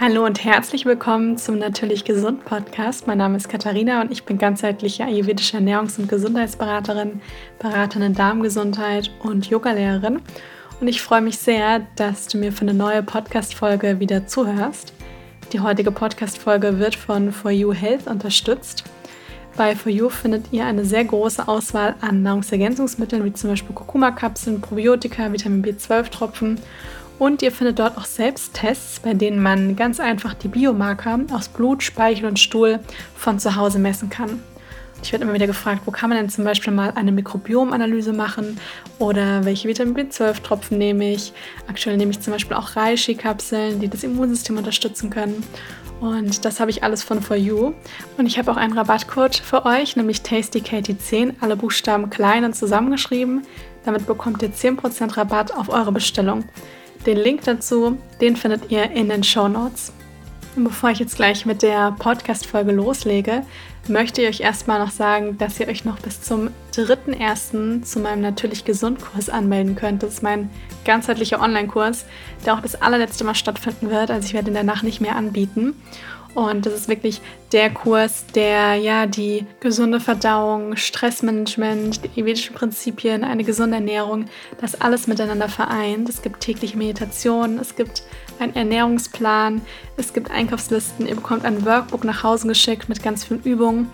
Hallo 0.00 0.24
und 0.24 0.42
herzlich 0.42 0.86
willkommen 0.86 1.36
zum 1.36 1.58
Natürlich 1.58 2.04
Gesund 2.04 2.46
Podcast. 2.46 3.06
Mein 3.06 3.18
Name 3.18 3.36
ist 3.36 3.50
Katharina 3.50 4.00
und 4.00 4.10
ich 4.10 4.24
bin 4.24 4.38
ganzheitliche 4.38 5.04
ayurvedische 5.04 5.58
Ernährungs- 5.58 5.98
und 5.98 6.08
Gesundheitsberaterin, 6.08 7.20
Beraterin 7.58 8.06
in 8.06 8.14
Darmgesundheit 8.14 9.10
und 9.22 9.50
Yogalehrerin. 9.50 10.22
Und 10.80 10.88
ich 10.88 11.02
freue 11.02 11.20
mich 11.20 11.36
sehr, 11.36 11.86
dass 11.96 12.26
du 12.26 12.38
mir 12.38 12.52
für 12.52 12.62
eine 12.62 12.72
neue 12.72 13.02
Podcast-Folge 13.02 14.00
wieder 14.00 14.26
zuhörst. 14.26 14.94
Die 15.52 15.60
heutige 15.60 15.92
Podcast-Folge 15.92 16.78
wird 16.78 16.94
von 16.94 17.30
For 17.30 17.50
You 17.50 17.74
Health 17.74 18.06
unterstützt. 18.06 18.84
Bei 19.58 19.76
For 19.76 19.92
You 19.92 20.08
findet 20.08 20.46
ihr 20.52 20.64
eine 20.64 20.86
sehr 20.86 21.04
große 21.04 21.46
Auswahl 21.46 21.96
an 22.00 22.22
Nahrungsergänzungsmitteln, 22.22 23.26
wie 23.26 23.34
zum 23.34 23.50
Beispiel 23.50 23.74
Kurkuma-Kapseln, 23.74 24.62
Probiotika, 24.62 25.30
Vitamin 25.30 25.62
B12-Tropfen 25.62 26.58
und 27.18 27.42
ihr 27.42 27.52
findet 27.52 27.78
dort 27.78 27.96
auch 27.96 28.04
Selbsttests, 28.04 29.00
bei 29.00 29.14
denen 29.14 29.42
man 29.42 29.76
ganz 29.76 30.00
einfach 30.00 30.34
die 30.34 30.48
Biomarker 30.48 31.20
aus 31.32 31.48
Blut, 31.48 31.82
Speichel 31.82 32.26
und 32.26 32.38
Stuhl 32.38 32.80
von 33.14 33.38
zu 33.38 33.56
Hause 33.56 33.78
messen 33.78 34.10
kann. 34.10 34.42
Ich 35.02 35.10
werde 35.10 35.24
immer 35.24 35.34
wieder 35.34 35.48
gefragt, 35.48 35.82
wo 35.84 35.90
kann 35.90 36.10
man 36.10 36.18
denn 36.18 36.28
zum 36.28 36.44
Beispiel 36.44 36.72
mal 36.72 36.92
eine 36.94 37.10
Mikrobiomanalyse 37.10 38.12
machen 38.12 38.58
oder 39.00 39.44
welche 39.44 39.68
Vitamin 39.68 39.96
B12-Tropfen 39.96 40.78
nehme 40.78 41.12
ich. 41.12 41.32
Aktuell 41.66 41.96
nehme 41.96 42.12
ich 42.12 42.20
zum 42.20 42.32
Beispiel 42.32 42.56
auch 42.56 42.76
Reishi-Kapseln, 42.76 43.80
die 43.80 43.88
das 43.88 44.04
Immunsystem 44.04 44.56
unterstützen 44.56 45.10
können. 45.10 45.42
Und 46.00 46.44
das 46.44 46.60
habe 46.60 46.70
ich 46.70 46.84
alles 46.84 47.02
von 47.02 47.20
For 47.20 47.36
You. 47.36 47.74
Und 48.16 48.26
ich 48.26 48.38
habe 48.38 48.50
auch 48.50 48.56
einen 48.56 48.78
Rabattcode 48.78 49.36
für 49.36 49.66
euch, 49.66 49.96
nämlich 49.96 50.18
TastyKatie10, 50.18 51.34
alle 51.40 51.56
Buchstaben 51.56 52.08
klein 52.08 52.44
und 52.44 52.54
zusammengeschrieben. 52.54 53.42
Damit 53.84 54.06
bekommt 54.06 54.42
ihr 54.42 54.52
10% 54.52 55.16
Rabatt 55.16 55.52
auf 55.52 55.68
eure 55.68 55.92
Bestellung. 55.92 56.44
Den 57.06 57.16
Link 57.16 57.42
dazu, 57.44 57.98
den 58.20 58.36
findet 58.36 58.70
ihr 58.70 58.90
in 58.92 59.08
den 59.08 59.24
Show 59.24 59.48
Notes. 59.48 59.92
Und 60.54 60.64
bevor 60.64 60.90
ich 60.90 60.98
jetzt 60.98 61.16
gleich 61.16 61.46
mit 61.46 61.62
der 61.62 61.92
Podcast-Folge 61.98 62.72
loslege, 62.72 63.42
möchte 63.88 64.22
ich 64.22 64.28
euch 64.28 64.40
erstmal 64.40 64.78
noch 64.78 64.90
sagen, 64.90 65.36
dass 65.38 65.58
ihr 65.58 65.66
euch 65.66 65.84
noch 65.84 65.98
bis 65.98 66.20
zum 66.20 66.50
3.1. 66.74 67.82
zu 67.82 67.98
meinem 67.98 68.20
Natürlich 68.20 68.64
Gesund-Kurs 68.64 69.30
anmelden 69.30 69.74
könnt. 69.74 70.02
Das 70.02 70.14
ist 70.14 70.22
mein 70.22 70.50
ganzheitlicher 70.84 71.40
Online-Kurs, 71.40 72.04
der 72.46 72.54
auch 72.54 72.60
das 72.60 72.80
allerletzte 72.80 73.24
Mal 73.24 73.34
stattfinden 73.34 73.90
wird. 73.90 74.10
Also 74.10 74.26
ich 74.26 74.34
werde 74.34 74.50
ihn 74.50 74.54
danach 74.54 74.82
nicht 74.82 75.00
mehr 75.00 75.16
anbieten. 75.16 75.74
Und 76.34 76.64
das 76.64 76.72
ist 76.72 76.88
wirklich 76.88 77.20
der 77.52 77.68
Kurs, 77.70 78.24
der 78.34 78.76
ja 78.76 79.06
die 79.06 79.44
gesunde 79.60 80.00
Verdauung, 80.00 80.76
Stressmanagement, 80.76 82.02
die 82.02 82.10
ayurvedischen 82.16 82.54
Prinzipien, 82.54 83.22
eine 83.22 83.44
gesunde 83.44 83.76
Ernährung, 83.76 84.26
das 84.60 84.80
alles 84.80 85.06
miteinander 85.06 85.50
vereint. 85.50 86.08
Es 86.08 86.22
gibt 86.22 86.40
tägliche 86.40 86.78
Meditation, 86.78 87.58
es 87.58 87.76
gibt 87.76 88.02
einen 88.38 88.54
Ernährungsplan, 88.54 89.60
es 89.98 90.14
gibt 90.14 90.30
Einkaufslisten, 90.30 91.06
ihr 91.06 91.16
bekommt 91.16 91.44
ein 91.44 91.66
Workbook 91.66 92.04
nach 92.04 92.22
Hause 92.22 92.48
geschickt 92.48 92.88
mit 92.88 93.02
ganz 93.02 93.24
vielen 93.24 93.42
Übungen. 93.42 93.90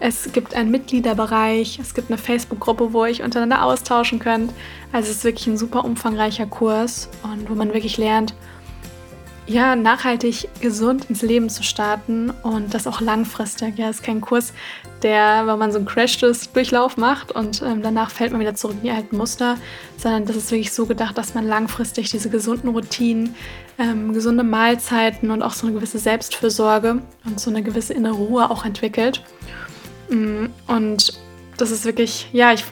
Es 0.00 0.30
gibt 0.32 0.54
einen 0.54 0.70
Mitgliederbereich, 0.70 1.80
es 1.80 1.94
gibt 1.94 2.10
eine 2.10 2.18
Facebook-Gruppe, 2.18 2.92
wo 2.92 3.04
ihr 3.04 3.10
euch 3.10 3.22
untereinander 3.22 3.64
austauschen 3.64 4.20
könnt. 4.20 4.52
Also 4.92 5.10
es 5.10 5.16
ist 5.16 5.24
wirklich 5.24 5.46
ein 5.48 5.56
super 5.56 5.84
umfangreicher 5.84 6.46
Kurs 6.46 7.08
und 7.24 7.50
wo 7.50 7.54
man 7.54 7.72
wirklich 7.72 7.96
lernt, 7.98 8.34
ja, 9.48 9.74
nachhaltig 9.76 10.48
gesund 10.60 11.06
ins 11.08 11.22
Leben 11.22 11.48
zu 11.48 11.62
starten 11.62 12.30
und 12.42 12.74
das 12.74 12.86
auch 12.86 13.00
langfristig. 13.00 13.78
Ja, 13.78 13.88
ist 13.88 14.02
kein 14.02 14.20
Kurs, 14.20 14.52
der, 15.02 15.46
wenn 15.46 15.58
man 15.58 15.72
so 15.72 15.78
einen 15.78 15.86
Crash-Durchlauf 15.86 16.98
macht 16.98 17.32
und 17.32 17.62
ähm, 17.62 17.82
danach 17.82 18.10
fällt 18.10 18.32
man 18.32 18.40
wieder 18.40 18.54
zurück 18.54 18.76
in 18.76 18.82
die 18.82 18.90
alten 18.90 19.16
Muster, 19.16 19.56
sondern 19.96 20.26
das 20.26 20.36
ist 20.36 20.50
wirklich 20.50 20.72
so 20.72 20.84
gedacht, 20.84 21.16
dass 21.16 21.34
man 21.34 21.46
langfristig 21.46 22.10
diese 22.10 22.28
gesunden 22.28 22.68
Routinen, 22.68 23.34
ähm, 23.78 24.12
gesunde 24.12 24.44
Mahlzeiten 24.44 25.30
und 25.30 25.42
auch 25.42 25.54
so 25.54 25.66
eine 25.66 25.74
gewisse 25.74 25.98
Selbstfürsorge 25.98 27.00
und 27.24 27.40
so 27.40 27.48
eine 27.48 27.62
gewisse 27.62 27.94
innere 27.94 28.14
Ruhe 28.14 28.50
auch 28.50 28.66
entwickelt. 28.66 29.24
Mm, 30.10 30.46
und 30.66 31.18
das 31.56 31.70
ist 31.70 31.86
wirklich, 31.86 32.28
ja, 32.32 32.52
ich, 32.52 32.64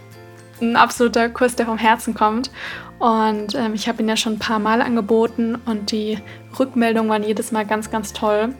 ein 0.61 0.77
absoluter 0.77 1.31
Kurs, 1.31 1.57
der 1.57 1.67
vom 1.67 1.79
Herzen 1.79 2.15
kommt. 2.15 2.51
Und 2.99 3.55
ähm, 3.55 3.75
ich 3.75 3.89
habe 3.89 4.03
ihn 4.03 4.09
ja 4.09 4.17
schon 4.17 4.35
ein 4.35 4.39
paar 4.39 4.59
Mal 4.59 4.81
angeboten 4.81 5.57
und 5.67 5.93
die 5.93 6.19
Rückmeldungen 6.59 7.11
waren 7.11 7.23
jedes 7.23 7.53
Mal 7.53 7.67
ganz, 7.67 7.91
ganz 7.91 8.13
toll. 8.13 8.55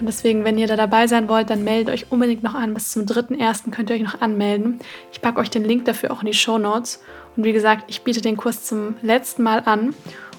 Und 0.00 0.06
deswegen, 0.06 0.44
wenn 0.44 0.58
ihr 0.58 0.68
da 0.68 0.76
dabei 0.76 1.06
sein 1.08 1.28
wollt, 1.28 1.50
dann 1.50 1.64
meldet 1.64 1.92
euch 1.92 2.12
unbedingt 2.12 2.42
noch 2.42 2.54
an. 2.54 2.74
Bis 2.74 2.90
zum 2.90 3.02
3.1. 3.04 3.70
könnt 3.72 3.90
ihr 3.90 3.96
euch 3.96 4.02
noch 4.02 4.20
anmelden. 4.20 4.78
Ich 5.12 5.20
packe 5.20 5.40
euch 5.40 5.50
den 5.50 5.64
Link 5.64 5.86
dafür 5.86 6.12
auch 6.12 6.20
in 6.20 6.26
die 6.26 6.34
Show 6.34 6.58
Notes. 6.58 7.02
Und 7.36 7.44
wie 7.44 7.52
gesagt, 7.52 7.84
ich 7.88 8.02
biete 8.02 8.20
den 8.20 8.36
Kurs 8.36 8.64
zum 8.64 8.96
letzten 9.02 9.42
Mal 9.42 9.62
an. 9.64 9.94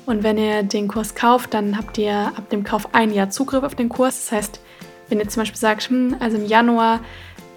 Und 0.06 0.24
wenn 0.24 0.38
ihr 0.38 0.64
den 0.64 0.88
Kurs 0.88 1.14
kauft, 1.14 1.54
dann 1.54 1.78
habt 1.78 1.98
ihr 1.98 2.16
ab 2.16 2.50
dem 2.50 2.64
Kauf 2.64 2.94
ein 2.94 3.14
Jahr 3.14 3.30
Zugriff 3.30 3.64
auf 3.64 3.76
den 3.76 3.90
Kurs. 3.90 4.26
Das 4.26 4.32
heißt, 4.32 4.62
wenn 5.10 5.20
ihr 5.20 5.28
zum 5.28 5.42
Beispiel 5.42 5.60
sagt, 5.60 5.90
hm, 5.90 6.16
also 6.20 6.38
im 6.38 6.46
Januar 6.46 7.02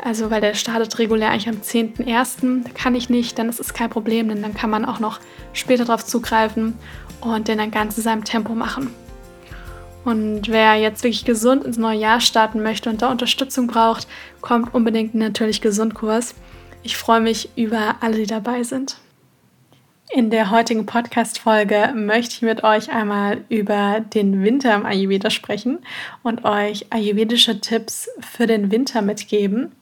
also 0.04 0.32
weil 0.32 0.40
der 0.40 0.54
startet 0.54 0.98
regulär 0.98 1.30
eigentlich 1.30 1.48
am 1.48 1.60
10.01. 1.60 2.74
Kann 2.74 2.96
ich 2.96 3.08
nicht, 3.08 3.38
dann 3.38 3.48
ist 3.48 3.60
es 3.60 3.72
kein 3.72 3.88
Problem, 3.88 4.28
denn 4.28 4.42
dann 4.42 4.52
kann 4.52 4.68
man 4.68 4.84
auch 4.84 4.98
noch 4.98 5.20
später 5.52 5.84
darauf 5.84 6.04
zugreifen 6.04 6.76
und 7.20 7.46
den 7.46 7.58
dann 7.58 7.70
ganz 7.70 7.96
in 7.96 8.02
seinem 8.02 8.24
Tempo 8.24 8.54
machen. 8.54 8.92
Und 10.04 10.48
wer 10.48 10.74
jetzt 10.74 11.04
wirklich 11.04 11.24
gesund 11.24 11.64
ins 11.64 11.76
neue 11.76 11.98
Jahr 11.98 12.20
starten 12.20 12.62
möchte 12.62 12.90
und 12.90 13.02
da 13.02 13.10
Unterstützung 13.10 13.68
braucht, 13.68 14.08
kommt 14.40 14.74
unbedingt 14.74 15.14
natürlich 15.14 15.60
Gesundkurs. 15.60 16.34
Ich 16.82 16.96
freue 16.96 17.20
mich 17.20 17.50
über 17.56 17.96
alle, 18.00 18.16
die 18.16 18.26
dabei 18.26 18.64
sind. 18.64 18.96
In 20.10 20.28
der 20.28 20.50
heutigen 20.50 20.84
Podcast-Folge 20.84 21.92
möchte 21.94 22.34
ich 22.34 22.42
mit 22.42 22.64
euch 22.64 22.90
einmal 22.90 23.44
über 23.48 24.00
den 24.00 24.42
Winter 24.42 24.74
im 24.74 24.84
Ayurveda 24.84 25.30
sprechen 25.30 25.78
und 26.22 26.44
euch 26.44 26.92
ayurvedische 26.92 27.60
Tipps 27.60 28.10
für 28.20 28.46
den 28.46 28.70
Winter 28.70 29.00
mitgeben. 29.00 29.72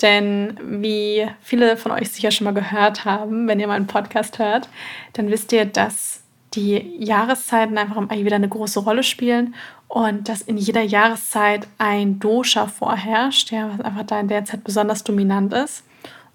Denn 0.00 0.58
wie 0.64 1.28
viele 1.40 1.76
von 1.76 1.92
euch 1.92 2.10
sicher 2.10 2.32
schon 2.32 2.46
mal 2.46 2.54
gehört 2.54 3.04
haben, 3.04 3.46
wenn 3.46 3.60
ihr 3.60 3.68
meinen 3.68 3.86
Podcast 3.86 4.40
hört, 4.40 4.68
dann 5.12 5.30
wisst 5.30 5.52
ihr, 5.52 5.64
dass 5.64 6.21
die 6.54 6.96
Jahreszeiten 6.98 7.78
einfach 7.78 7.96
im 7.96 8.10
Ayurveda 8.10 8.36
eine 8.36 8.48
große 8.48 8.80
Rolle 8.80 9.02
spielen 9.02 9.54
und 9.88 10.28
dass 10.28 10.42
in 10.42 10.56
jeder 10.56 10.82
Jahreszeit 10.82 11.66
ein 11.78 12.18
Dosha 12.18 12.66
vorherrscht, 12.66 13.50
ja, 13.52 13.70
was 13.70 13.84
einfach 13.84 14.04
da 14.04 14.20
in 14.20 14.28
der 14.28 14.44
Zeit 14.44 14.64
besonders 14.64 15.04
dominant 15.04 15.52
ist. 15.52 15.84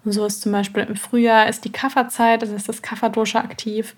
Und 0.04 0.12
so 0.12 0.24
ist 0.24 0.42
zum 0.42 0.52
Beispiel 0.52 0.84
im 0.84 0.96
Frühjahr 0.96 1.48
ist 1.48 1.64
die 1.64 1.72
Kapha-Zeit, 1.72 2.42
also 2.42 2.54
ist 2.54 2.68
das 2.68 2.82
Kapha-Dosha 2.82 3.40
aktiv. 3.40 3.94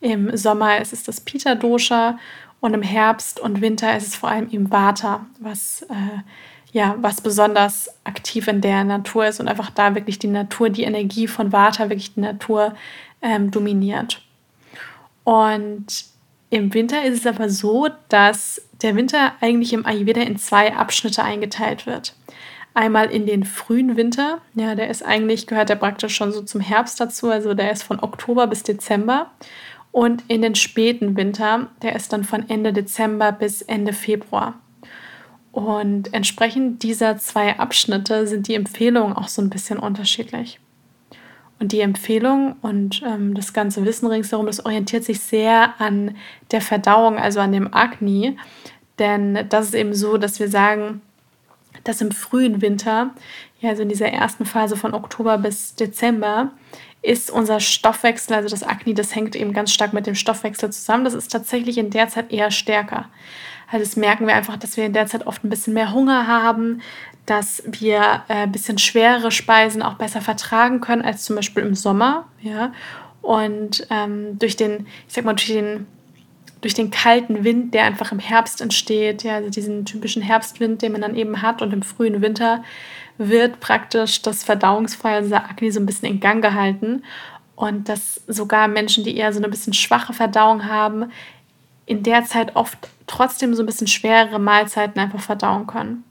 Im 0.00 0.36
Sommer 0.36 0.78
ist 0.78 0.92
es 0.92 1.02
das 1.02 1.20
Pita-Dosha 1.20 2.18
und 2.60 2.74
im 2.74 2.82
Herbst 2.82 3.40
und 3.40 3.60
Winter 3.60 3.96
ist 3.96 4.06
es 4.06 4.16
vor 4.16 4.30
allem 4.30 4.48
im 4.50 4.70
Vata, 4.70 5.26
was 5.40 5.82
äh, 5.82 6.22
ja, 6.72 6.94
was 7.00 7.20
besonders 7.20 7.90
aktiv 8.04 8.46
in 8.46 8.60
der 8.60 8.84
Natur 8.84 9.26
ist 9.26 9.40
und 9.40 9.48
einfach 9.48 9.70
da 9.70 9.94
wirklich 9.94 10.18
die 10.18 10.28
Natur, 10.28 10.70
die 10.70 10.84
Energie 10.84 11.26
von 11.26 11.52
Vata, 11.52 11.88
wirklich 11.88 12.14
die 12.14 12.20
Natur 12.20 12.74
ähm, 13.22 13.50
dominiert. 13.50 14.22
Und 15.24 15.86
im 16.50 16.74
Winter 16.74 17.04
ist 17.04 17.20
es 17.20 17.26
aber 17.26 17.48
so, 17.48 17.88
dass 18.08 18.62
der 18.82 18.96
Winter 18.96 19.32
eigentlich 19.40 19.72
im 19.72 19.86
Ayurveda 19.86 20.22
in 20.22 20.38
zwei 20.38 20.74
Abschnitte 20.74 21.22
eingeteilt 21.22 21.86
wird. 21.86 22.14
Einmal 22.74 23.10
in 23.10 23.26
den 23.26 23.44
frühen 23.44 23.96
Winter, 23.96 24.40
ja, 24.54 24.74
der 24.74 24.90
ist 24.90 25.04
eigentlich, 25.04 25.46
gehört 25.46 25.68
der 25.68 25.76
praktisch 25.76 26.14
schon 26.14 26.32
so 26.32 26.42
zum 26.42 26.60
Herbst 26.60 27.00
dazu, 27.00 27.30
also 27.30 27.54
der 27.54 27.72
ist 27.72 27.82
von 27.82 28.00
Oktober 28.00 28.46
bis 28.46 28.62
Dezember. 28.62 29.30
Und 29.92 30.22
in 30.28 30.42
den 30.42 30.54
späten 30.54 31.16
Winter, 31.16 31.68
der 31.82 31.96
ist 31.96 32.12
dann 32.12 32.24
von 32.24 32.48
Ende 32.48 32.72
Dezember 32.72 33.32
bis 33.32 33.62
Ende 33.62 33.92
Februar. 33.92 34.60
Und 35.52 36.14
entsprechend 36.14 36.84
dieser 36.84 37.18
zwei 37.18 37.58
Abschnitte 37.58 38.26
sind 38.26 38.46
die 38.46 38.54
Empfehlungen 38.54 39.16
auch 39.16 39.28
so 39.28 39.42
ein 39.42 39.50
bisschen 39.50 39.78
unterschiedlich. 39.78 40.60
Und 41.60 41.72
die 41.72 41.80
Empfehlung 41.80 42.56
und 42.62 43.02
ähm, 43.06 43.34
das 43.34 43.52
ganze 43.52 43.84
Wissen 43.84 44.06
ringsherum, 44.06 44.46
das 44.46 44.64
orientiert 44.64 45.04
sich 45.04 45.20
sehr 45.20 45.74
an 45.78 46.16
der 46.50 46.62
Verdauung, 46.62 47.18
also 47.18 47.38
an 47.38 47.52
dem 47.52 47.72
Agni. 47.72 48.36
Denn 48.98 49.46
das 49.48 49.66
ist 49.66 49.74
eben 49.74 49.94
so, 49.94 50.16
dass 50.16 50.40
wir 50.40 50.48
sagen, 50.48 51.02
dass 51.84 52.00
im 52.00 52.12
frühen 52.12 52.62
Winter, 52.62 53.10
ja, 53.60 53.70
also 53.70 53.82
in 53.82 53.88
dieser 53.88 54.08
ersten 54.08 54.46
Phase 54.46 54.76
von 54.76 54.94
Oktober 54.94 55.38
bis 55.38 55.74
Dezember, 55.74 56.50
ist 57.02 57.30
unser 57.30 57.60
Stoffwechsel, 57.60 58.34
also 58.34 58.48
das 58.48 58.62
Agni, 58.62 58.94
das 58.94 59.14
hängt 59.14 59.34
eben 59.34 59.52
ganz 59.52 59.72
stark 59.72 59.92
mit 59.92 60.06
dem 60.06 60.14
Stoffwechsel 60.14 60.70
zusammen. 60.70 61.04
Das 61.04 61.14
ist 61.14 61.28
tatsächlich 61.28 61.78
in 61.78 61.90
der 61.90 62.08
Zeit 62.08 62.30
eher 62.32 62.50
stärker. 62.50 63.08
Also 63.70 63.84
das 63.84 63.96
merken 63.96 64.26
wir 64.26 64.34
einfach, 64.34 64.56
dass 64.56 64.76
wir 64.76 64.84
in 64.84 64.92
der 64.92 65.06
Zeit 65.06 65.26
oft 65.26 65.44
ein 65.44 65.50
bisschen 65.50 65.74
mehr 65.74 65.92
Hunger 65.92 66.26
haben, 66.26 66.82
dass 67.26 67.62
wir 67.66 68.24
äh, 68.28 68.42
ein 68.42 68.52
bisschen 68.52 68.78
schwerere 68.78 69.30
Speisen 69.30 69.82
auch 69.82 69.94
besser 69.94 70.20
vertragen 70.20 70.80
können 70.80 71.02
als 71.02 71.24
zum 71.24 71.36
Beispiel 71.36 71.62
im 71.62 71.74
Sommer. 71.74 72.26
Ja? 72.40 72.72
Und 73.22 73.86
ähm, 73.90 74.38
durch 74.38 74.56
den, 74.56 74.86
ich 75.06 75.14
sag 75.14 75.24
mal, 75.24 75.34
durch 75.34 75.48
den, 75.48 75.86
durch 76.60 76.74
den 76.74 76.90
kalten 76.90 77.44
Wind, 77.44 77.74
der 77.74 77.84
einfach 77.84 78.12
im 78.12 78.18
Herbst 78.18 78.60
entsteht, 78.60 79.22
ja, 79.22 79.36
also 79.36 79.50
diesen 79.50 79.84
typischen 79.84 80.22
Herbstwind, 80.22 80.82
den 80.82 80.92
man 80.92 81.00
dann 81.00 81.14
eben 81.14 81.42
hat 81.42 81.62
und 81.62 81.72
im 81.72 81.82
frühen 81.82 82.22
Winter, 82.22 82.64
wird 83.18 83.60
praktisch 83.60 84.22
das 84.22 84.42
Verdauungsfeuer, 84.42 85.16
also 85.16 85.28
dieser 85.28 85.44
Akne, 85.44 85.72
so 85.72 85.80
ein 85.80 85.86
bisschen 85.86 86.08
in 86.08 86.20
Gang 86.20 86.42
gehalten. 86.42 87.04
Und 87.54 87.90
dass 87.90 88.22
sogar 88.26 88.68
Menschen, 88.68 89.04
die 89.04 89.16
eher 89.16 89.32
so 89.32 89.38
eine 89.38 89.48
bisschen 89.48 89.74
schwache 89.74 90.14
Verdauung 90.14 90.66
haben, 90.66 91.10
in 91.84 92.02
der 92.02 92.24
Zeit 92.24 92.56
oft 92.56 92.78
trotzdem 93.06 93.54
so 93.54 93.62
ein 93.62 93.66
bisschen 93.66 93.86
schwerere 93.86 94.38
Mahlzeiten 94.38 94.98
einfach 95.00 95.20
verdauen 95.20 95.66
können. 95.66 96.04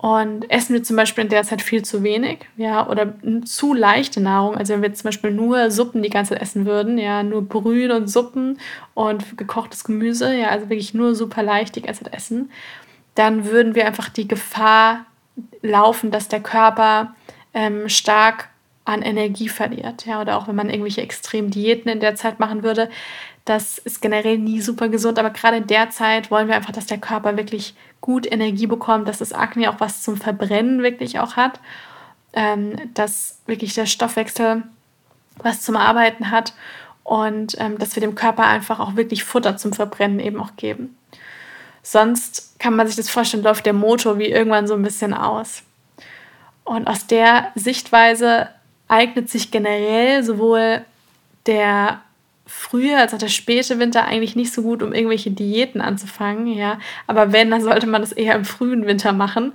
Und 0.00 0.50
essen 0.50 0.72
wir 0.72 0.82
zum 0.82 0.96
Beispiel 0.96 1.24
in 1.24 1.30
der 1.30 1.42
Zeit 1.42 1.60
viel 1.60 1.84
zu 1.84 2.02
wenig, 2.02 2.38
ja, 2.56 2.88
oder 2.88 3.12
zu 3.44 3.74
leichte 3.74 4.22
Nahrung. 4.22 4.56
Also 4.56 4.72
wenn 4.72 4.80
wir 4.80 4.94
zum 4.94 5.08
Beispiel 5.08 5.30
nur 5.30 5.70
Suppen 5.70 6.02
die 6.02 6.08
ganze 6.08 6.32
Zeit 6.32 6.42
essen 6.42 6.64
würden, 6.64 6.96
ja, 6.96 7.22
nur 7.22 7.42
Brühen 7.42 7.90
und 7.90 8.08
Suppen 8.08 8.58
und 8.94 9.36
gekochtes 9.36 9.84
Gemüse, 9.84 10.34
ja, 10.34 10.48
also 10.48 10.70
wirklich 10.70 10.94
nur 10.94 11.14
super 11.14 11.42
leicht 11.42 11.76
die 11.76 11.82
ganze 11.82 12.04
Zeit 12.04 12.14
essen, 12.14 12.50
dann 13.14 13.44
würden 13.44 13.74
wir 13.74 13.86
einfach 13.86 14.08
die 14.08 14.26
Gefahr 14.26 15.04
laufen, 15.60 16.10
dass 16.10 16.28
der 16.28 16.40
Körper 16.40 17.14
ähm, 17.52 17.90
stark 17.90 18.48
an 18.90 19.02
Energie 19.02 19.48
verliert. 19.48 20.06
Ja, 20.06 20.20
oder 20.20 20.36
auch 20.36 20.48
wenn 20.48 20.56
man 20.56 20.70
irgendwelche 20.70 21.02
extremen 21.02 21.50
Diäten 21.50 21.90
in 21.90 22.00
der 22.00 22.16
Zeit 22.16 22.40
machen 22.40 22.62
würde, 22.62 22.90
das 23.44 23.78
ist 23.78 24.02
generell 24.02 24.38
nie 24.38 24.60
super 24.60 24.88
gesund. 24.88 25.18
Aber 25.18 25.30
gerade 25.30 25.58
in 25.58 25.66
der 25.66 25.90
Zeit 25.90 26.30
wollen 26.30 26.48
wir 26.48 26.56
einfach, 26.56 26.72
dass 26.72 26.86
der 26.86 26.98
Körper 26.98 27.36
wirklich 27.36 27.74
gut 28.00 28.30
Energie 28.30 28.66
bekommt, 28.66 29.08
dass 29.08 29.18
das 29.18 29.32
Akne 29.32 29.70
auch 29.70 29.80
was 29.80 30.02
zum 30.02 30.16
Verbrennen 30.16 30.82
wirklich 30.82 31.18
auch 31.18 31.36
hat, 31.36 31.60
ähm, 32.32 32.76
dass 32.94 33.40
wirklich 33.46 33.74
der 33.74 33.86
Stoffwechsel 33.86 34.62
was 35.38 35.62
zum 35.62 35.76
Arbeiten 35.76 36.30
hat 36.30 36.52
und 37.02 37.56
ähm, 37.58 37.78
dass 37.78 37.96
wir 37.96 38.00
dem 38.00 38.14
Körper 38.14 38.46
einfach 38.46 38.78
auch 38.78 38.96
wirklich 38.96 39.24
Futter 39.24 39.56
zum 39.56 39.72
Verbrennen 39.72 40.20
eben 40.20 40.40
auch 40.40 40.56
geben. 40.56 40.96
Sonst 41.82 42.58
kann 42.58 42.76
man 42.76 42.86
sich 42.86 42.96
das 42.96 43.08
vorstellen, 43.08 43.42
läuft 43.42 43.64
der 43.64 43.72
Motor 43.72 44.18
wie 44.18 44.28
irgendwann 44.28 44.66
so 44.66 44.74
ein 44.74 44.82
bisschen 44.82 45.14
aus. 45.14 45.62
Und 46.64 46.86
aus 46.86 47.06
der 47.06 47.52
Sichtweise 47.54 48.48
eignet 48.90 49.30
sich 49.30 49.50
generell 49.50 50.22
sowohl 50.22 50.84
der 51.46 52.00
frühe 52.46 52.98
als 52.98 53.14
auch 53.14 53.18
der 53.18 53.28
späte 53.28 53.78
Winter 53.78 54.04
eigentlich 54.04 54.34
nicht 54.34 54.52
so 54.52 54.62
gut, 54.62 54.82
um 54.82 54.92
irgendwelche 54.92 55.30
Diäten 55.30 55.80
anzufangen, 55.80 56.48
ja. 56.48 56.80
Aber 57.06 57.32
wenn, 57.32 57.50
dann 57.50 57.62
sollte 57.62 57.86
man 57.86 58.02
das 58.02 58.10
eher 58.10 58.34
im 58.34 58.44
frühen 58.44 58.86
Winter 58.86 59.12
machen, 59.12 59.54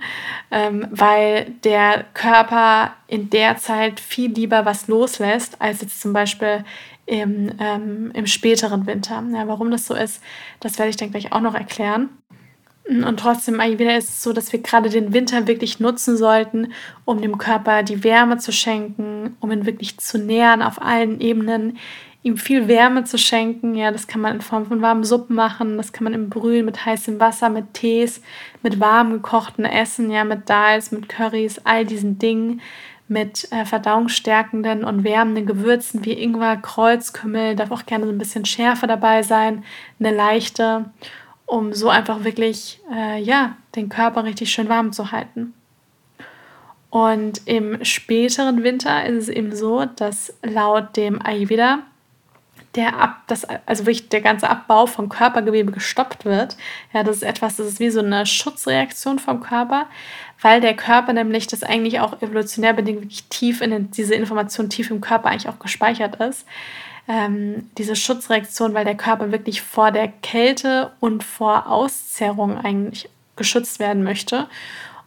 ähm, 0.50 0.86
weil 0.90 1.52
der 1.62 2.06
Körper 2.14 2.94
in 3.06 3.28
der 3.28 3.58
Zeit 3.58 4.00
viel 4.00 4.32
lieber 4.32 4.64
was 4.64 4.88
loslässt, 4.88 5.60
als 5.60 5.82
jetzt 5.82 6.00
zum 6.00 6.14
Beispiel 6.14 6.64
im, 7.04 7.52
ähm, 7.60 8.10
im 8.14 8.26
späteren 8.26 8.86
Winter. 8.86 9.22
Ja, 9.32 9.46
warum 9.46 9.70
das 9.70 9.86
so 9.86 9.94
ist, 9.94 10.22
das 10.60 10.78
werde 10.78 10.88
ich 10.90 10.96
dann 10.96 11.10
gleich 11.10 11.32
auch 11.32 11.42
noch 11.42 11.54
erklären. 11.54 12.08
Und 12.88 13.18
trotzdem, 13.18 13.58
Ayurveda 13.58 13.96
ist 13.96 14.10
es 14.10 14.22
so, 14.22 14.32
dass 14.32 14.52
wir 14.52 14.62
gerade 14.62 14.88
den 14.88 15.12
Winter 15.12 15.48
wirklich 15.48 15.80
nutzen 15.80 16.16
sollten, 16.16 16.72
um 17.04 17.20
dem 17.20 17.36
Körper 17.36 17.82
die 17.82 18.04
Wärme 18.04 18.38
zu 18.38 18.52
schenken, 18.52 19.36
um 19.40 19.50
ihn 19.50 19.66
wirklich 19.66 19.98
zu 19.98 20.18
nähern 20.18 20.62
auf 20.62 20.80
allen 20.80 21.20
Ebenen, 21.20 21.78
ihm 22.22 22.36
viel 22.36 22.68
Wärme 22.68 23.02
zu 23.02 23.18
schenken. 23.18 23.74
Ja, 23.74 23.90
das 23.90 24.06
kann 24.06 24.20
man 24.20 24.36
in 24.36 24.40
Form 24.40 24.66
von 24.66 24.82
warmen 24.82 25.02
Suppen 25.02 25.34
machen, 25.34 25.76
das 25.76 25.92
kann 25.92 26.04
man 26.04 26.14
im 26.14 26.30
Brühen 26.30 26.64
mit 26.64 26.84
heißem 26.84 27.18
Wasser, 27.18 27.48
mit 27.48 27.74
Tees, 27.74 28.22
mit 28.62 28.78
warm 28.78 29.12
gekochten 29.12 29.64
Essen, 29.64 30.10
ja, 30.10 30.22
mit 30.22 30.48
Dals, 30.48 30.92
mit 30.92 31.08
Currys, 31.08 31.60
all 31.64 31.84
diesen 31.84 32.18
Dingen, 32.18 32.60
mit 33.08 33.50
äh, 33.52 33.64
verdauungsstärkenden 33.64 34.84
und 34.84 35.02
wärmenden 35.02 35.46
Gewürzen 35.46 36.04
wie 36.04 36.20
Ingwer, 36.20 36.56
Kreuzkümmel, 36.56 37.56
darf 37.56 37.70
auch 37.70 37.86
gerne 37.86 38.06
so 38.06 38.12
ein 38.12 38.18
bisschen 38.18 38.44
Schärfe 38.44 38.86
dabei 38.86 39.22
sein, 39.22 39.64
eine 39.98 40.14
leichte 40.14 40.86
um 41.46 41.72
so 41.72 41.88
einfach 41.88 42.24
wirklich 42.24 42.80
äh, 42.92 43.22
ja, 43.22 43.56
den 43.74 43.88
Körper 43.88 44.24
richtig 44.24 44.50
schön 44.50 44.68
warm 44.68 44.92
zu 44.92 45.12
halten. 45.12 45.54
Und 46.90 47.42
im 47.46 47.84
späteren 47.84 48.62
Winter 48.62 49.04
ist 49.06 49.24
es 49.24 49.28
eben 49.28 49.54
so, 49.54 49.84
dass 49.84 50.34
laut 50.42 50.96
dem 50.96 51.20
Ayurveda 51.24 51.80
der 52.76 52.98
ab, 52.98 53.22
das, 53.26 53.44
also 53.44 53.86
wirklich 53.86 54.10
der 54.10 54.20
ganze 54.20 54.48
Abbau 54.50 54.86
von 54.86 55.08
Körpergewebe 55.08 55.72
gestoppt 55.72 56.24
wird. 56.26 56.56
Ja, 56.92 57.02
das 57.02 57.16
ist 57.16 57.22
etwas, 57.22 57.56
das 57.56 57.66
ist 57.66 57.80
wie 57.80 57.90
so 57.90 58.00
eine 58.00 58.26
Schutzreaktion 58.26 59.18
vom 59.18 59.40
Körper, 59.40 59.86
weil 60.42 60.60
der 60.60 60.76
Körper 60.76 61.14
nämlich 61.14 61.46
das 61.46 61.62
eigentlich 61.62 62.00
auch 62.00 62.20
evolutionär 62.20 62.74
bedingt 62.74 63.00
wirklich 63.00 63.24
tief 63.24 63.62
in 63.62 63.70
den, 63.70 63.90
diese 63.90 64.14
Information 64.14 64.68
tief 64.68 64.90
im 64.90 65.00
Körper 65.00 65.30
eigentlich 65.30 65.48
auch 65.48 65.58
gespeichert 65.58 66.16
ist 66.16 66.46
ähm, 67.08 67.70
diese 67.78 67.96
Schutzreaktion, 67.96 68.74
weil 68.74 68.84
der 68.84 68.96
Körper 68.96 69.32
wirklich 69.32 69.62
vor 69.62 69.90
der 69.92 70.08
Kälte 70.08 70.92
und 71.00 71.22
vor 71.22 71.68
Auszerrung 71.68 72.58
eigentlich 72.58 73.08
geschützt 73.36 73.78
werden 73.78 74.02
möchte. 74.02 74.48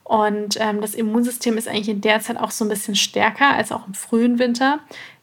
Und 0.04 0.58
ähm, 0.60 0.82
das 0.82 0.96
Immunsystem 0.96 1.58
ist 1.58 1.68
eigentlich 1.68 1.90
in 1.90 2.02
der 2.02 2.20
Zeit 2.20 2.38
auch 2.38 2.52
so 2.52 2.66
ein 2.66 2.70
bisschen 2.70 2.96
stärker 2.96 3.54
als 3.54 3.72
auch 3.72 3.86
im 3.86 3.94
frühen 3.94 4.40
Winter. 4.40 4.80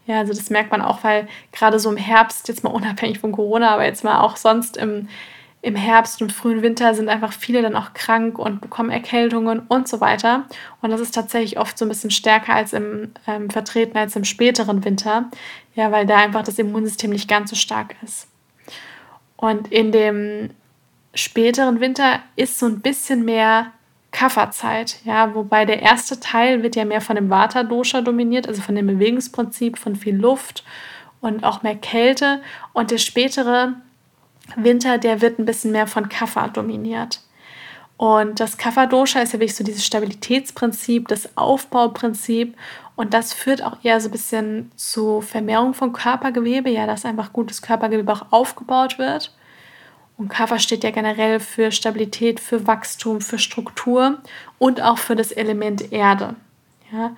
Ja, 0.06 0.18
also 0.18 0.32
das 0.32 0.50
merkt 0.50 0.70
man 0.70 0.82
auch, 0.82 1.02
weil 1.02 1.26
gerade 1.50 1.80
so 1.80 1.90
im 1.90 1.96
Herbst, 1.96 2.46
jetzt 2.46 2.62
mal 2.62 2.70
unabhängig 2.70 3.18
von 3.18 3.32
Corona, 3.32 3.70
aber 3.70 3.84
jetzt 3.84 4.04
mal 4.04 4.20
auch 4.20 4.36
sonst 4.36 4.76
im, 4.76 5.08
im 5.66 5.74
Herbst 5.74 6.22
und 6.22 6.32
frühen 6.32 6.62
Winter 6.62 6.94
sind 6.94 7.08
einfach 7.08 7.32
viele 7.32 7.60
dann 7.60 7.74
auch 7.74 7.92
krank 7.92 8.38
und 8.38 8.60
bekommen 8.60 8.90
Erkältungen 8.90 9.58
und 9.66 9.88
so 9.88 10.00
weiter. 10.00 10.44
Und 10.80 10.90
das 10.90 11.00
ist 11.00 11.12
tatsächlich 11.12 11.58
oft 11.58 11.76
so 11.76 11.84
ein 11.84 11.88
bisschen 11.88 12.12
stärker 12.12 12.54
als 12.54 12.72
im 12.72 13.10
ähm, 13.26 13.50
Vertreten 13.50 13.98
als 13.98 14.14
im 14.14 14.22
späteren 14.22 14.84
Winter. 14.84 15.28
Ja, 15.74 15.90
weil 15.90 16.06
da 16.06 16.18
einfach 16.18 16.44
das 16.44 16.60
Immunsystem 16.60 17.10
nicht 17.10 17.28
ganz 17.28 17.50
so 17.50 17.56
stark 17.56 17.96
ist. 18.04 18.28
Und 19.36 19.72
in 19.72 19.90
dem 19.90 20.50
späteren 21.16 21.80
Winter 21.80 22.20
ist 22.36 22.60
so 22.60 22.66
ein 22.66 22.78
bisschen 22.78 23.24
mehr 23.24 23.72
Kafferzeit, 24.12 25.00
ja, 25.04 25.34
wobei 25.34 25.64
der 25.64 25.82
erste 25.82 26.20
Teil 26.20 26.62
wird 26.62 26.76
ja 26.76 26.84
mehr 26.84 27.00
von 27.00 27.16
dem 27.16 27.28
Vata-Dosha 27.28 28.02
dominiert, 28.02 28.46
also 28.46 28.62
von 28.62 28.76
dem 28.76 28.86
Bewegungsprinzip, 28.86 29.78
von 29.78 29.96
viel 29.96 30.14
Luft 30.14 30.62
und 31.20 31.42
auch 31.42 31.64
mehr 31.64 31.74
Kälte. 31.74 32.40
Und 32.72 32.92
der 32.92 32.98
spätere 32.98 33.74
Winter, 34.54 34.98
der 34.98 35.20
wird 35.20 35.38
ein 35.38 35.44
bisschen 35.44 35.72
mehr 35.72 35.86
von 35.86 36.08
Kapha 36.08 36.48
dominiert. 36.48 37.20
Und 37.96 38.40
das 38.40 38.58
Kapha-Dosha 38.58 39.20
ist 39.20 39.32
ja 39.32 39.40
wirklich 39.40 39.56
so 39.56 39.64
dieses 39.64 39.84
Stabilitätsprinzip, 39.84 41.08
das 41.08 41.36
Aufbauprinzip. 41.36 42.56
Und 42.94 43.14
das 43.14 43.32
führt 43.32 43.62
auch 43.62 43.78
eher 43.82 44.00
so 44.00 44.08
ein 44.08 44.12
bisschen 44.12 44.70
zu 44.76 45.22
Vermehrung 45.22 45.74
von 45.74 45.92
Körpergewebe, 45.92 46.70
ja, 46.70 46.86
dass 46.86 47.04
einfach 47.04 47.32
gutes 47.32 47.62
Körpergewebe 47.62 48.12
auch 48.12 48.26
aufgebaut 48.30 48.98
wird. 48.98 49.34
Und 50.18 50.28
Kapha 50.28 50.58
steht 50.58 50.84
ja 50.84 50.90
generell 50.90 51.40
für 51.40 51.70
Stabilität, 51.70 52.40
für 52.40 52.66
Wachstum, 52.66 53.20
für 53.20 53.38
Struktur 53.38 54.18
und 54.58 54.80
auch 54.80 54.98
für 54.98 55.16
das 55.16 55.30
Element 55.30 55.92
Erde. 55.92 56.36
Ja? 56.92 57.14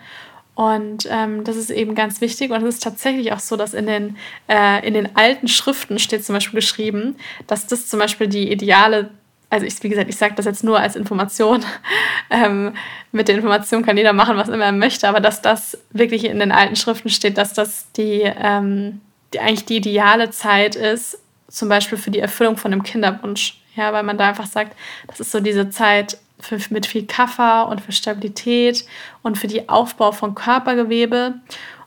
Und 0.58 1.06
ähm, 1.08 1.44
das 1.44 1.55
ist 1.55 1.70
eben 1.70 1.94
ganz 1.94 2.20
wichtig. 2.20 2.50
Und 2.50 2.64
es 2.64 2.75
ist 2.75 2.82
tatsächlich 2.82 3.32
auch 3.32 3.38
so, 3.38 3.56
dass 3.56 3.75
in 3.75 3.87
den, 3.87 4.16
äh, 4.49 4.84
in 4.84 4.93
den 4.93 5.14
alten 5.14 5.46
Schriften 5.46 6.00
steht 6.00 6.25
zum 6.25 6.34
Beispiel 6.34 6.58
geschrieben, 6.58 7.14
dass 7.46 7.69
das 7.69 7.87
zum 7.87 8.00
Beispiel 8.00 8.26
die 8.26 8.50
ideale, 8.50 9.10
also 9.50 9.64
ich, 9.64 9.81
wie 9.84 9.88
gesagt, 9.88 10.10
ich 10.10 10.16
sage 10.16 10.34
das 10.34 10.46
jetzt 10.46 10.64
nur 10.64 10.81
als 10.81 10.96
Information. 10.96 11.64
ähm, 12.30 12.75
mit 13.12 13.28
der 13.28 13.37
Information 13.37 13.85
kann 13.85 13.97
jeder 13.97 14.12
machen, 14.12 14.37
was 14.37 14.49
immer 14.49 14.64
er 14.64 14.73
möchte, 14.73 15.09
aber 15.09 15.21
dass 15.21 15.42
das 15.42 15.78
wirklich 15.92 16.25
in 16.25 16.40
den 16.40 16.50
alten 16.50 16.75
Schriften 16.75 17.09
steht, 17.09 17.38
dass 17.38 17.52
das 17.52 17.92
die, 17.92 18.23
ähm, 18.25 19.00
die 19.35 19.38
eigentlich 19.38 19.64
die 19.64 19.76
ideale 19.76 20.30
Zeit 20.30 20.75
ist, 20.75 21.21
zum 21.47 21.68
Beispiel 21.68 21.99
für 21.99 22.11
die 22.11 22.18
Erfüllung 22.18 22.56
von 22.56 22.73
einem 22.73 22.83
Kinderwunsch. 22.83 23.61
Ja, 23.76 23.92
weil 23.92 24.02
man 24.02 24.18
da 24.18 24.30
einfach 24.30 24.47
sagt, 24.47 24.76
das 25.06 25.21
ist 25.21 25.30
so 25.30 25.38
diese 25.38 25.71
Zeit, 25.71 26.18
für, 26.40 26.59
mit 26.71 26.87
viel 26.87 27.07
Kaffer 27.07 27.68
und 27.68 27.80
für 27.80 27.92
Stabilität 27.92 28.85
und 29.23 29.38
für 29.38 29.47
die 29.47 29.68
Aufbau 29.68 30.12
von 30.12 30.35
Körpergewebe. 30.35 31.35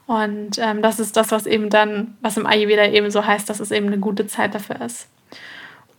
Und 0.06 0.58
ähm, 0.58 0.82
das 0.82 1.00
ist 1.00 1.16
das, 1.16 1.30
was 1.30 1.46
eben 1.46 1.70
dann, 1.70 2.16
was 2.20 2.36
im 2.36 2.46
Ayurveda 2.46 2.86
eben 2.86 3.10
so 3.10 3.24
heißt, 3.24 3.48
dass 3.48 3.60
es 3.60 3.70
eben 3.70 3.86
eine 3.86 3.98
gute 3.98 4.26
Zeit 4.26 4.54
dafür 4.54 4.80
ist. 4.80 5.08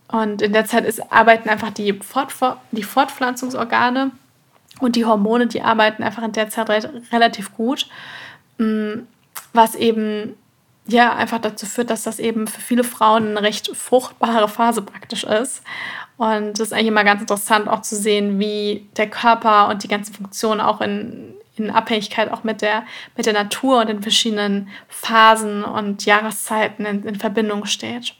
Und 0.08 0.42
in 0.42 0.52
der 0.52 0.66
Zeit 0.66 0.84
ist, 0.84 1.12
arbeiten 1.12 1.48
einfach 1.48 1.70
die, 1.70 1.94
Fortfor 1.94 2.60
die 2.70 2.82
Fortpflanzungsorgane 2.82 4.12
und 4.80 4.96
die 4.96 5.04
Hormone, 5.04 5.46
die 5.46 5.62
arbeiten 5.62 6.02
einfach 6.02 6.22
in 6.22 6.32
der 6.32 6.50
Zeit 6.50 6.68
re 6.68 7.02
relativ 7.10 7.54
gut, 7.54 7.88
mm, 8.58 9.00
was 9.52 9.74
eben 9.74 10.34
ja 10.86 11.14
einfach 11.14 11.40
dazu 11.40 11.66
führt, 11.66 11.90
dass 11.90 12.02
das 12.02 12.18
eben 12.18 12.46
für 12.46 12.60
viele 12.60 12.84
Frauen 12.84 13.30
eine 13.30 13.42
recht 13.42 13.74
fruchtbare 13.74 14.48
Phase 14.48 14.82
praktisch 14.82 15.24
ist. 15.24 15.62
Und 16.16 16.58
es 16.58 16.60
ist 16.60 16.72
eigentlich 16.72 16.88
immer 16.88 17.04
ganz 17.04 17.20
interessant 17.20 17.68
auch 17.68 17.82
zu 17.82 17.96
sehen, 17.96 18.38
wie 18.38 18.88
der 18.96 19.10
Körper 19.10 19.68
und 19.68 19.82
die 19.82 19.88
ganzen 19.88 20.14
Funktionen 20.14 20.60
auch 20.60 20.80
in, 20.80 21.34
in 21.56 21.70
Abhängigkeit 21.70 22.30
auch 22.30 22.44
mit 22.44 22.62
der, 22.62 22.84
mit 23.16 23.26
der 23.26 23.32
Natur 23.32 23.80
und 23.80 23.88
den 23.88 24.02
verschiedenen 24.02 24.68
Phasen 24.88 25.64
und 25.64 26.04
Jahreszeiten 26.04 26.86
in, 26.86 27.02
in 27.04 27.16
Verbindung 27.16 27.66
steht. 27.66 28.14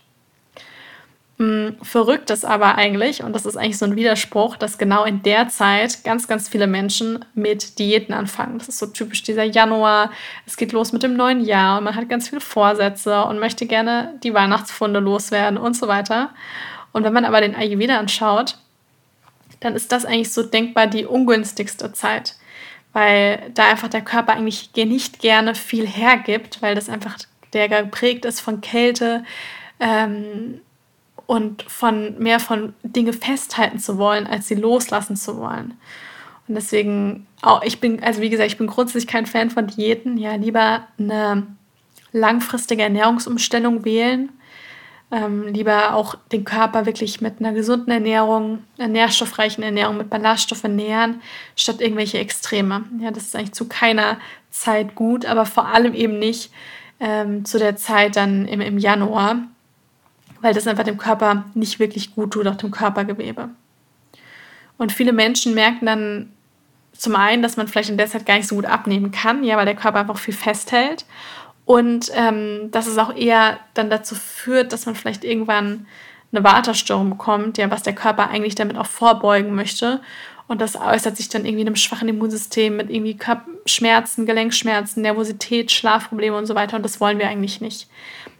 Hm, 1.39 1.77
verrückt 1.83 2.31
ist 2.31 2.45
aber 2.45 2.77
eigentlich, 2.77 3.25
und 3.25 3.33
das 3.33 3.45
ist 3.45 3.57
eigentlich 3.57 3.79
so 3.79 3.87
ein 3.87 3.97
Widerspruch, 3.97 4.57
dass 4.57 4.79
genau 4.79 5.05
in 5.05 5.23
der 5.23 5.49
Zeit 5.49 6.05
ganz, 6.05 6.29
ganz 6.29 6.49
viele 6.49 6.69
Menschen 6.69 7.25
mit 7.35 7.81
Diäten 7.81 8.15
anfangen. 8.15 8.59
Das 8.59 8.69
ist 8.69 8.79
so 8.79 8.87
typisch 8.87 9.25
dieser 9.25 9.43
Januar. 9.43 10.13
Es 10.47 10.57
geht 10.57 10.71
los 10.71 10.93
mit 10.93 11.03
dem 11.03 11.17
neuen 11.17 11.45
Jahr 11.45 11.79
und 11.79 11.85
man 11.85 11.97
hat 11.97 12.09
ganz 12.09 12.29
viele 12.29 12.41
Vorsätze 12.41 13.25
und 13.25 13.41
möchte 13.41 13.67
gerne 13.67 14.15
die 14.23 14.33
Weihnachtsfunde 14.33 15.01
loswerden 15.01 15.59
und 15.59 15.77
so 15.77 15.89
weiter. 15.89 16.31
Und 16.95 17.03
wenn 17.03 17.13
man 17.13 17.25
aber 17.25 17.41
den 17.41 17.57
Ayurveda 17.57 17.99
anschaut, 17.99 18.57
dann 19.59 19.75
ist 19.75 19.91
das 19.91 20.07
eigentlich 20.07 20.33
so 20.33 20.45
denkbar 20.45 20.87
die 20.87 21.05
ungünstigste 21.05 21.93
Zeit, 21.93 22.37
weil 22.93 23.51
da 23.53 23.69
einfach 23.69 23.89
der 23.89 24.01
Körper 24.01 24.33
eigentlich 24.33 24.71
nicht 24.77 25.19
gerne 25.19 25.57
viel 25.57 25.87
hergibt, 25.87 26.63
weil 26.63 26.75
das 26.75 26.89
einfach 26.89 27.19
der 27.53 27.69
geprägt 27.69 28.25
ist 28.25 28.41
von 28.41 28.61
Kälte 28.61 29.25
ähm, 29.81 30.61
und 31.27 31.65
von 31.65 32.17
mehr 32.19 32.39
von 32.39 32.75
Dinge 32.85 33.13
festhalten 33.13 33.81
zu 33.81 33.99
wollen, 33.99 34.29
als 34.29 34.47
sie 34.47 34.55
loslassen 34.55 35.17
zu 35.17 35.39
wollen. 35.39 35.75
Und 36.47 36.55
deswegen, 36.55 37.27
auch 37.43 37.63
ich 37.63 37.81
bin, 37.81 38.05
also 38.05 38.21
wie 38.21 38.31
gesagt, 38.31 38.51
ich 38.53 38.59
bin 38.59 38.69
grundsätzlich 38.69 39.09
kein 39.09 39.27
Fan 39.27 39.51
von 39.51 39.67
Diäten. 39.67 40.17
Ja, 40.17 40.37
lieber 40.37 40.87
eine 40.97 41.47
langfristige 42.13 42.83
Ernährungsumstellung 42.85 43.85
wählen. 43.85 44.31
Ähm, 45.11 45.47
lieber 45.49 45.95
auch 45.95 46.17
den 46.33 46.45
Körper 46.45 46.87
wirklich 46.87 47.21
mit 47.21 47.39
einer 47.39 47.53
gesunden 47.53 47.91
Ernährung, 47.91 48.65
einer 48.79 48.89
nährstoffreichen 48.89 49.63
Ernährung 49.63 49.97
mit 49.97 50.11
Ballaststoffen 50.11 50.75
nähern, 50.75 51.21
statt 51.57 51.81
irgendwelche 51.81 52.19
Extreme. 52.19 52.85
Ja, 53.01 53.11
das 53.11 53.25
ist 53.25 53.37
eigentlich 53.37 53.53
zu 53.53 53.69
keiner 53.69 54.19
Zeit 54.51 54.95
gut, 54.95 55.27
aber 55.27 55.47
vor 55.47 55.69
allem 55.69 55.95
eben 55.95 56.19
nicht 56.19 56.51
ähm, 57.01 57.45
zu 57.45 57.59
der 57.59 57.77
Zeit 57.77 58.17
dann 58.17 58.47
im, 58.47 58.61
im 58.61 58.79
Januar, 58.79 59.37
weil 60.41 60.55
das 60.55 60.67
einfach 60.67 60.85
dem 60.85 60.99
Körper 60.99 61.45
nicht 61.55 61.79
wirklich 61.79 62.15
gut 62.15 62.33
tut, 62.33 62.47
auch 62.47 62.57
dem 62.57 62.71
Körpergewebe. 62.71 63.51
Und 64.79 64.93
viele 64.93 65.13
Menschen 65.13 65.55
merken 65.55 65.87
dann 65.87 66.33
zum 66.97 67.17
einen, 67.17 67.43
dass 67.43 67.57
man 67.57 67.69
vielleicht 67.69 67.91
in 67.91 67.99
der 67.99 68.07
Zeit 68.07 68.27
gar 68.27 68.37
nicht 68.37 68.49
so 68.49 68.55
gut 68.57 68.67
abnehmen 68.67 69.11
kann, 69.11 69.45
ja, 69.45 69.57
weil 69.57 69.67
der 69.67 69.77
Körper 69.77 70.01
einfach 70.01 70.19
viel 70.19 70.35
festhält. 70.35 71.05
Und 71.65 72.11
ähm, 72.15 72.71
dass 72.71 72.87
es 72.87 72.99
auch 72.99 73.15
eher 73.15 73.59
dann 73.73 73.91
dazu 73.91 74.15
führt, 74.15 74.73
dass 74.73 74.87
man 74.87 74.95
vielleicht 74.95 75.25
irgendwann 75.25 75.87
eine 76.33 76.45
Waterstörung 76.45 77.11
bekommt, 77.11 77.59
ja, 77.59 77.71
was 77.71 77.83
der 77.83 77.95
Körper 77.95 78.29
eigentlich 78.29 78.55
damit 78.55 78.77
auch 78.77 78.87
vorbeugen 78.87 79.55
möchte. 79.55 80.01
Und 80.47 80.61
das 80.61 80.77
äußert 80.77 81.17
sich 81.17 81.31
dann 81.31 81.47
irgendwie 81.47 81.63
in 81.63 81.69
einem 81.69 81.77
schwachen 81.77 82.09
Immunsystem 82.09 82.77
mit 82.77 82.91
irgendwie 82.91 83.17
Schmerzen, 83.65 84.27
Gelenkschmerzen, 84.27 85.01
Nervosität, 85.01 85.71
Schlafprobleme 85.71 86.37
und 86.37 86.47
so 86.47 86.55
weiter. 86.55 86.77
Und 86.77 86.83
das 86.83 87.01
wollen 87.01 87.19
wir 87.19 87.29
eigentlich 87.29 87.63
nicht. 87.63 87.89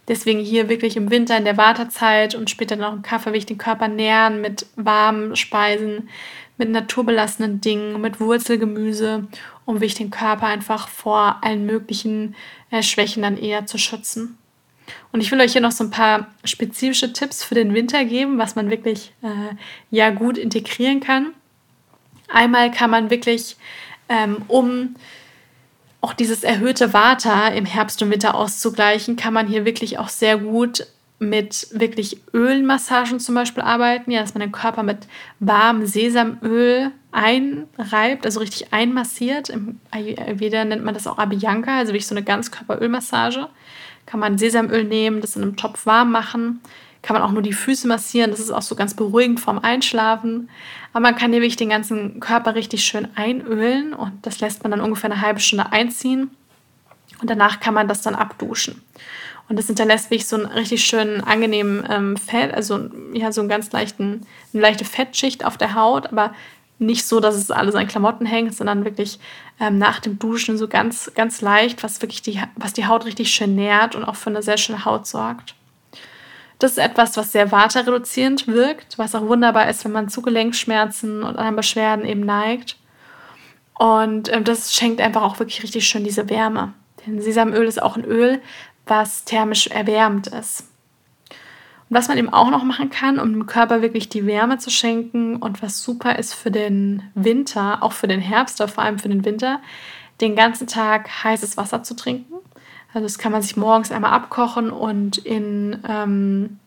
Deswegen 0.07 0.39
hier 0.39 0.69
wirklich 0.69 0.97
im 0.97 1.09
Winter 1.09 1.35
in 1.35 1.45
der 1.45 1.57
Wartezeit 1.57 2.35
und 2.35 2.51
später 2.51 2.75
noch 2.75 2.93
im 2.93 3.01
Kaffee 3.01 3.31
will 3.31 3.39
ich 3.39 3.47
den 3.47 3.57
Körper 3.57 3.87
nähren 3.87 4.39
mit 4.39 4.67
warmen 4.75 5.35
Speisen, 5.35 6.09
mit 6.57 6.69
naturbelassenen 6.69 7.59
Dingen, 7.59 7.99
mit 8.01 8.19
Wurzelgemüse, 8.19 9.27
um 9.65 9.75
wirklich 9.75 9.95
den 9.95 10.11
Körper 10.11 10.47
einfach 10.47 10.87
vor 10.87 11.37
allen 11.41 11.65
möglichen 11.65 12.35
äh, 12.71 12.83
Schwächen 12.83 13.23
dann 13.23 13.37
eher 13.37 13.65
zu 13.65 13.77
schützen. 13.77 14.37
Und 15.11 15.21
ich 15.21 15.31
will 15.31 15.41
euch 15.41 15.53
hier 15.53 15.61
noch 15.61 15.71
so 15.71 15.83
ein 15.83 15.89
paar 15.89 16.27
spezifische 16.43 17.11
Tipps 17.13 17.43
für 17.43 17.55
den 17.55 17.73
Winter 17.73 18.05
geben, 18.05 18.37
was 18.37 18.55
man 18.55 18.69
wirklich 18.69 19.13
äh, 19.23 19.55
ja 19.89 20.11
gut 20.11 20.37
integrieren 20.37 20.99
kann. 20.99 21.33
Einmal 22.27 22.71
kann 22.71 22.89
man 22.89 23.09
wirklich, 23.09 23.57
ähm, 24.09 24.43
um 24.47 24.95
auch 26.01 26.13
dieses 26.13 26.43
erhöhte 26.43 26.93
Vata 26.93 27.47
im 27.47 27.65
Herbst 27.65 28.01
und 28.01 28.11
Winter 28.11 28.35
auszugleichen, 28.35 29.15
kann 29.15 29.33
man 29.33 29.47
hier 29.47 29.65
wirklich 29.65 29.97
auch 29.97 30.09
sehr 30.09 30.37
gut 30.37 30.85
mit 31.19 31.67
wirklich 31.71 32.21
Ölmassagen 32.33 33.19
zum 33.19 33.35
Beispiel 33.35 33.63
arbeiten, 33.63 34.11
ja, 34.11 34.21
dass 34.21 34.33
man 34.33 34.41
den 34.41 34.51
Körper 34.51 34.83
mit 34.83 35.07
warmem 35.39 35.85
Sesamöl 35.85 36.91
einreibt, 37.11 38.25
also 38.25 38.41
richtig 38.41 38.73
einmassiert. 38.73 39.49
Im 39.49 39.79
Ayurveda 39.91 40.65
nennt 40.65 40.83
man 40.83 40.93
das 40.93 41.07
auch 41.07 41.17
Abhyanka, 41.17 41.77
also 41.77 41.93
wirklich 41.93 42.07
so 42.07 42.15
eine 42.15 42.25
Ganzkörperölmassage. 42.25 43.47
Kann 44.05 44.19
man 44.19 44.37
Sesamöl 44.37 44.83
nehmen, 44.83 45.21
das 45.21 45.35
in 45.35 45.43
einem 45.43 45.55
Topf 45.55 45.85
warm 45.85 46.11
machen. 46.11 46.59
Kann 47.01 47.13
man 47.13 47.23
auch 47.23 47.31
nur 47.31 47.41
die 47.41 47.53
Füße 47.53 47.87
massieren, 47.87 48.31
das 48.31 48.39
ist 48.39 48.51
auch 48.51 48.61
so 48.63 48.75
ganz 48.75 48.93
beruhigend 48.95 49.39
vorm 49.39 49.59
Einschlafen. 49.59 50.49
Aber 50.91 51.01
man 51.01 51.15
kann 51.15 51.31
wirklich 51.31 51.55
den 51.55 51.69
ganzen 51.69 52.19
Körper 52.19 52.55
richtig 52.55 52.83
schön 52.83 53.07
einölen 53.15 53.93
und 53.93 54.25
das 54.25 54.41
lässt 54.41 54.63
man 54.63 54.71
dann 54.71 54.81
ungefähr 54.81 55.11
eine 55.11 55.21
halbe 55.21 55.39
Stunde 55.39 55.71
einziehen. 55.71 56.31
Und 57.21 57.29
danach 57.29 57.61
kann 57.61 57.73
man 57.73 57.87
das 57.87 58.01
dann 58.01 58.15
abduschen. 58.15 58.81
Und 59.47 59.57
das 59.57 59.67
hinterlässt 59.67 60.09
wirklich 60.09 60.27
so 60.27 60.37
einen 60.37 60.45
richtig 60.47 60.83
schönen, 60.83 61.21
angenehmen 61.21 61.85
ähm, 61.89 62.17
Fett, 62.17 62.53
also 62.53 62.89
ja, 63.13 63.31
so 63.31 63.41
einen 63.41 63.49
ganz 63.49 63.71
leichten, 63.71 64.21
eine 64.53 64.61
leichte 64.61 64.85
Fettschicht 64.85 65.45
auf 65.45 65.57
der 65.57 65.75
Haut, 65.75 66.07
aber 66.07 66.33
nicht 66.79 67.05
so, 67.05 67.19
dass 67.19 67.35
es 67.35 67.51
alles 67.51 67.75
an 67.75 67.87
Klamotten 67.87 68.25
hängt, 68.25 68.55
sondern 68.55 68.85
wirklich 68.85 69.19
ähm, 69.59 69.77
nach 69.77 69.99
dem 69.99 70.19
Duschen 70.19 70.57
so 70.57 70.67
ganz, 70.67 71.11
ganz 71.15 71.41
leicht, 71.41 71.83
was 71.83 72.01
wirklich 72.01 72.21
die, 72.21 72.41
was 72.55 72.73
die 72.73 72.87
Haut 72.87 73.05
richtig 73.05 73.33
schön 73.33 73.55
nährt 73.55 73.95
und 73.95 74.03
auch 74.03 74.15
für 74.15 74.29
eine 74.29 74.41
sehr 74.41 74.57
schöne 74.57 74.83
Haut 74.83 75.07
sorgt. 75.07 75.55
Das 76.59 76.71
ist 76.71 76.77
etwas, 76.77 77.15
was 77.17 77.31
sehr 77.31 77.51
waterreduzierend 77.51 78.47
wirkt, 78.47 78.97
was 78.97 79.13
auch 79.15 79.27
wunderbar 79.27 79.69
ist, 79.69 79.85
wenn 79.85 79.91
man 79.91 80.09
zu 80.09 80.21
Gelenkschmerzen 80.21 81.23
und 81.23 81.37
anderen 81.37 81.55
Beschwerden 81.55 82.05
eben 82.05 82.21
neigt. 82.21 82.77
Und 83.77 84.33
ähm, 84.33 84.43
das 84.43 84.73
schenkt 84.73 85.01
einfach 85.01 85.21
auch 85.21 85.39
wirklich 85.39 85.63
richtig 85.63 85.87
schön 85.87 86.03
diese 86.03 86.29
Wärme. 86.29 86.73
Denn 87.05 87.21
Sesamöl 87.21 87.67
ist 87.67 87.81
auch 87.81 87.97
ein 87.97 88.05
Öl, 88.05 88.41
was 88.85 89.25
thermisch 89.25 89.67
erwärmend 89.67 90.27
ist. 90.27 90.61
Und 91.89 91.97
was 91.97 92.07
man 92.07 92.17
eben 92.17 92.33
auch 92.33 92.49
noch 92.49 92.63
machen 92.63 92.89
kann, 92.89 93.19
um 93.19 93.31
dem 93.31 93.45
Körper 93.45 93.81
wirklich 93.81 94.09
die 94.09 94.25
Wärme 94.25 94.57
zu 94.57 94.71
schenken 94.71 95.35
und 95.37 95.61
was 95.61 95.83
super 95.83 96.17
ist 96.17 96.33
für 96.33 96.51
den 96.51 97.03
Winter, 97.13 97.83
auch 97.83 97.93
für 97.93 98.07
den 98.07 98.21
Herbst, 98.21 98.59
aber 98.59 98.71
vor 98.71 98.83
allem 98.83 98.99
für 98.99 99.09
den 99.09 99.25
Winter, 99.25 99.59
den 100.21 100.35
ganzen 100.35 100.67
Tag 100.67 101.23
heißes 101.23 101.57
Wasser 101.57 101.83
zu 101.83 101.95
trinken. 101.95 102.35
Also 102.93 103.05
das 103.05 103.17
kann 103.17 103.31
man 103.31 103.41
sich 103.41 103.57
morgens 103.57 103.91
einmal 103.91 104.13
abkochen 104.13 104.71
und 104.71 105.17
in, 105.17 105.83
ähm, 105.87 106.59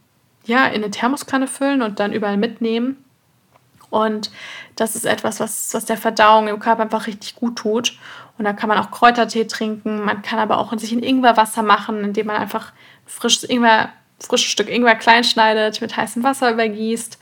ja, 0.44 0.66
in 0.66 0.82
eine 0.82 0.90
Thermoskanne 0.90 1.48
füllen 1.48 1.82
und 1.82 1.98
dann 2.00 2.12
überall 2.12 2.36
mitnehmen. 2.36 3.02
Und 3.90 4.30
das 4.76 4.94
ist 4.94 5.06
etwas, 5.06 5.40
was, 5.40 5.72
was 5.72 5.86
der 5.86 5.96
Verdauung 5.96 6.48
im 6.48 6.60
Körper 6.60 6.82
einfach 6.82 7.06
richtig 7.06 7.36
gut 7.36 7.56
tut. 7.56 7.98
Und 8.38 8.44
da 8.44 8.52
kann 8.52 8.68
man 8.68 8.78
auch 8.78 8.92
Kräutertee 8.92 9.44
trinken. 9.44 10.04
Man 10.04 10.22
kann 10.22 10.38
aber 10.38 10.58
auch 10.58 10.76
sich 10.78 10.92
ein 10.92 11.02
Ingwerwasser 11.02 11.62
machen, 11.62 12.04
indem 12.04 12.28
man 12.28 12.36
einfach 12.36 12.72
frisches 13.04 13.42
Ingwer, 13.44 13.90
frisches 14.20 14.50
Stück 14.50 14.68
Ingwer 14.70 14.94
klein 14.94 15.24
schneidet, 15.24 15.80
mit 15.80 15.96
heißem 15.96 16.22
Wasser 16.22 16.52
übergießt 16.52 17.18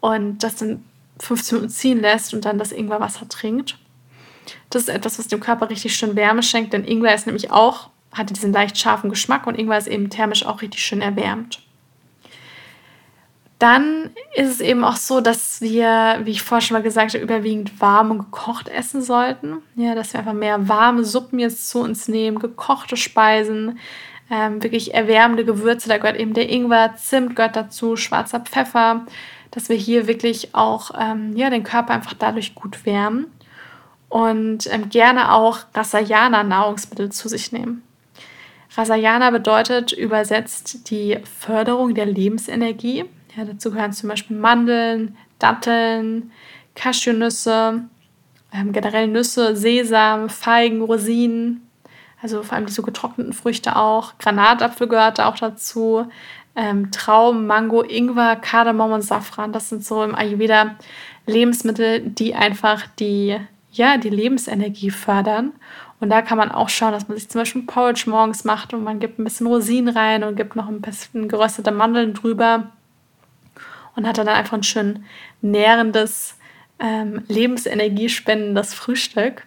und 0.00 0.42
das 0.42 0.56
dann 0.56 0.84
15 1.20 1.56
Minuten 1.56 1.72
ziehen 1.72 2.00
lässt 2.00 2.34
und 2.34 2.44
dann 2.44 2.58
das 2.58 2.72
Ingwerwasser 2.72 3.28
trinkt. 3.28 3.78
Das 4.70 4.82
ist 4.82 4.88
etwas, 4.88 5.18
was 5.18 5.28
dem 5.28 5.40
Körper 5.40 5.70
richtig 5.70 5.96
schön 5.96 6.16
Wärme 6.16 6.42
schenkt, 6.42 6.72
denn 6.72 6.84
Ingwer 6.84 7.14
ist 7.14 7.26
nämlich 7.26 7.50
auch, 7.50 7.88
hat 8.12 8.30
diesen 8.30 8.52
leicht 8.52 8.78
scharfen 8.78 9.10
Geschmack 9.10 9.46
und 9.46 9.58
Ingwer 9.58 9.78
ist 9.78 9.88
eben 9.88 10.10
thermisch 10.10 10.44
auch 10.44 10.62
richtig 10.62 10.82
schön 10.82 11.00
erwärmt. 11.00 11.62
Dann 13.58 14.10
ist 14.36 14.50
es 14.50 14.60
eben 14.60 14.84
auch 14.84 14.96
so, 14.96 15.20
dass 15.20 15.60
wir, 15.60 16.20
wie 16.22 16.30
ich 16.30 16.42
vorher 16.42 16.64
schon 16.64 16.76
mal 16.76 16.82
gesagt 16.82 17.14
habe, 17.14 17.24
überwiegend 17.24 17.80
warm 17.80 18.12
und 18.12 18.18
gekocht 18.18 18.68
essen 18.68 19.02
sollten. 19.02 19.58
Ja, 19.74 19.96
dass 19.96 20.12
wir 20.12 20.20
einfach 20.20 20.32
mehr 20.32 20.68
warme 20.68 21.04
Suppen 21.04 21.40
jetzt 21.40 21.68
zu 21.68 21.80
uns 21.80 22.06
nehmen, 22.06 22.38
gekochte 22.38 22.96
Speisen, 22.96 23.80
ähm, 24.30 24.62
wirklich 24.62 24.94
erwärmende 24.94 25.44
Gewürze. 25.44 25.88
Da 25.88 25.98
gehört 25.98 26.20
eben 26.20 26.34
der 26.34 26.48
Ingwer, 26.48 26.94
Zimt 26.96 27.34
gehört 27.34 27.56
dazu, 27.56 27.96
schwarzer 27.96 28.40
Pfeffer, 28.40 29.06
dass 29.50 29.68
wir 29.68 29.76
hier 29.76 30.06
wirklich 30.06 30.54
auch 30.54 30.92
ähm, 30.96 31.36
ja, 31.36 31.50
den 31.50 31.64
Körper 31.64 31.94
einfach 31.94 32.14
dadurch 32.14 32.54
gut 32.54 32.86
wärmen 32.86 33.26
und 34.08 34.72
ähm, 34.72 34.88
gerne 34.88 35.32
auch 35.32 35.60
Rasayana-Nahrungsmittel 35.74 37.10
zu 37.10 37.28
sich 37.28 37.50
nehmen. 37.50 37.82
Rasayana 38.76 39.30
bedeutet 39.30 39.92
übersetzt 39.92 40.90
die 40.90 41.18
Förderung 41.24 41.94
der 41.94 42.06
Lebensenergie. 42.06 43.06
Ja, 43.38 43.44
dazu 43.44 43.70
gehören 43.70 43.92
zum 43.92 44.08
Beispiel 44.08 44.36
Mandeln, 44.36 45.16
Datteln, 45.38 46.32
Cashewnüsse, 46.74 47.84
ähm, 48.52 48.72
generell 48.72 49.06
Nüsse, 49.06 49.54
Sesam, 49.54 50.28
Feigen, 50.28 50.82
Rosinen, 50.82 51.62
also 52.20 52.42
vor 52.42 52.56
allem 52.56 52.66
diese 52.66 52.82
getrockneten 52.82 53.32
Früchte 53.32 53.76
auch. 53.76 54.18
Granatapfel 54.18 54.88
gehört 54.88 55.20
da 55.20 55.28
auch 55.28 55.36
dazu. 55.36 56.08
Ähm, 56.56 56.90
Trauben, 56.90 57.46
Mango, 57.46 57.82
Ingwer, 57.82 58.34
Kardamom 58.34 58.90
und 58.90 59.02
Safran. 59.02 59.52
Das 59.52 59.68
sind 59.68 59.84
so 59.84 60.02
im 60.02 60.16
Ayurveda 60.16 60.74
Lebensmittel, 61.26 62.00
die 62.00 62.34
einfach 62.34 62.88
die, 62.98 63.38
ja, 63.70 63.98
die 63.98 64.10
Lebensenergie 64.10 64.90
fördern. 64.90 65.52
Und 66.00 66.10
da 66.10 66.22
kann 66.22 66.38
man 66.38 66.50
auch 66.50 66.68
schauen, 66.68 66.90
dass 66.90 67.06
man 67.06 67.16
sich 67.16 67.28
zum 67.28 67.42
Beispiel 67.42 67.62
Porridge 67.62 68.10
morgens 68.10 68.42
macht 68.42 68.74
und 68.74 68.82
man 68.82 68.98
gibt 68.98 69.20
ein 69.20 69.24
bisschen 69.24 69.46
Rosinen 69.46 69.96
rein 69.96 70.24
und 70.24 70.34
gibt 70.34 70.56
noch 70.56 70.66
ein 70.66 70.80
bisschen 70.80 71.28
geröstete 71.28 71.70
Mandeln 71.70 72.14
drüber 72.14 72.72
und 73.98 74.06
hat 74.06 74.16
dann 74.16 74.28
einfach 74.28 74.56
ein 74.56 74.62
schön 74.62 75.04
nährendes, 75.42 76.36
ähm, 76.78 77.24
lebensenergiespendendes 77.26 78.72
Frühstück, 78.72 79.42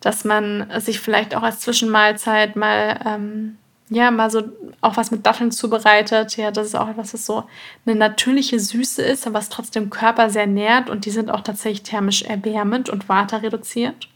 dass 0.00 0.24
man 0.24 0.72
sich 0.80 1.00
vielleicht 1.00 1.34
auch 1.34 1.42
als 1.42 1.60
Zwischenmahlzeit 1.60 2.56
mal, 2.56 2.98
ähm, 3.04 3.58
ja, 3.90 4.10
mal 4.10 4.30
so 4.30 4.44
auch 4.80 4.96
was 4.96 5.10
mit 5.10 5.26
Datteln 5.26 5.52
zubereitet. 5.52 6.38
Ja, 6.38 6.50
das 6.50 6.68
ist 6.68 6.74
auch 6.74 6.88
etwas, 6.88 7.12
was 7.12 7.26
so 7.26 7.44
eine 7.84 7.94
natürliche 7.94 8.58
Süße 8.58 9.02
ist, 9.02 9.26
aber 9.26 9.34
was 9.34 9.50
trotzdem 9.50 9.90
Körper 9.90 10.30
sehr 10.30 10.46
nährt 10.46 10.88
und 10.88 11.04
die 11.04 11.10
sind 11.10 11.30
auch 11.30 11.42
tatsächlich 11.42 11.82
thermisch 11.82 12.22
erwärmend 12.22 12.88
und 12.88 13.10
waterreduzierend. 13.10 14.08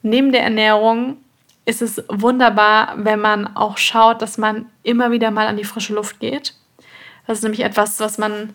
Neben 0.00 0.32
der 0.32 0.42
Ernährung 0.42 1.18
ist 1.66 1.82
es 1.82 2.02
wunderbar, 2.08 2.94
wenn 2.96 3.20
man 3.20 3.58
auch 3.58 3.76
schaut, 3.76 4.22
dass 4.22 4.38
man 4.38 4.70
immer 4.82 5.10
wieder 5.10 5.30
mal 5.30 5.48
an 5.48 5.58
die 5.58 5.64
frische 5.64 5.92
Luft 5.92 6.18
geht. 6.18 6.54
Das 7.26 7.38
ist 7.38 7.42
nämlich 7.44 7.64
etwas, 7.64 8.00
was 8.00 8.18
man 8.18 8.54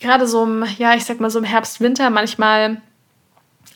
gerade 0.00 0.26
so 0.26 0.44
im, 0.44 0.64
ja, 0.78 0.94
ich 0.94 1.04
sag 1.04 1.20
mal 1.20 1.30
so 1.30 1.38
im 1.38 1.44
Herbst, 1.44 1.80
Winter 1.80 2.10
manchmal 2.10 2.80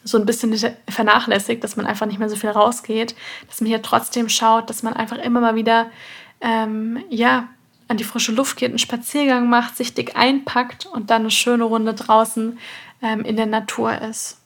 so 0.05 0.19
ein 0.19 0.27
bisschen 0.27 0.57
vernachlässigt, 0.89 1.63
dass 1.63 1.77
man 1.77 1.87
einfach 1.87 2.07
nicht 2.07 2.19
mehr 2.19 2.29
so 2.29 2.37
viel 2.37 2.51
rausgeht, 2.51 3.15
dass 3.49 3.61
man 3.61 3.69
hier 3.69 3.83
trotzdem 3.83 4.29
schaut, 4.29 4.71
dass 4.71 4.83
man 4.83 4.95
einfach 4.95 5.19
immer 5.19 5.41
mal 5.41 5.55
wieder, 5.55 5.91
ähm, 6.41 7.03
ja, 7.11 7.49
an 7.89 7.97
die 7.97 8.05
frische 8.05 8.33
Luft 8.33 8.57
geht, 8.57 8.71
einen 8.71 8.79
Spaziergang 8.79 9.49
macht, 9.51 9.77
sich 9.77 9.95
dick 9.95 10.17
einpackt 10.17 10.87
und 10.87 11.11
dann 11.11 11.23
eine 11.23 11.31
schöne 11.31 11.65
Runde 11.65 11.93
draußen 11.93 12.57
ähm, 13.03 13.23
in 13.23 13.37
der 13.37 13.47
Natur 13.47 14.01
ist. 14.01 14.39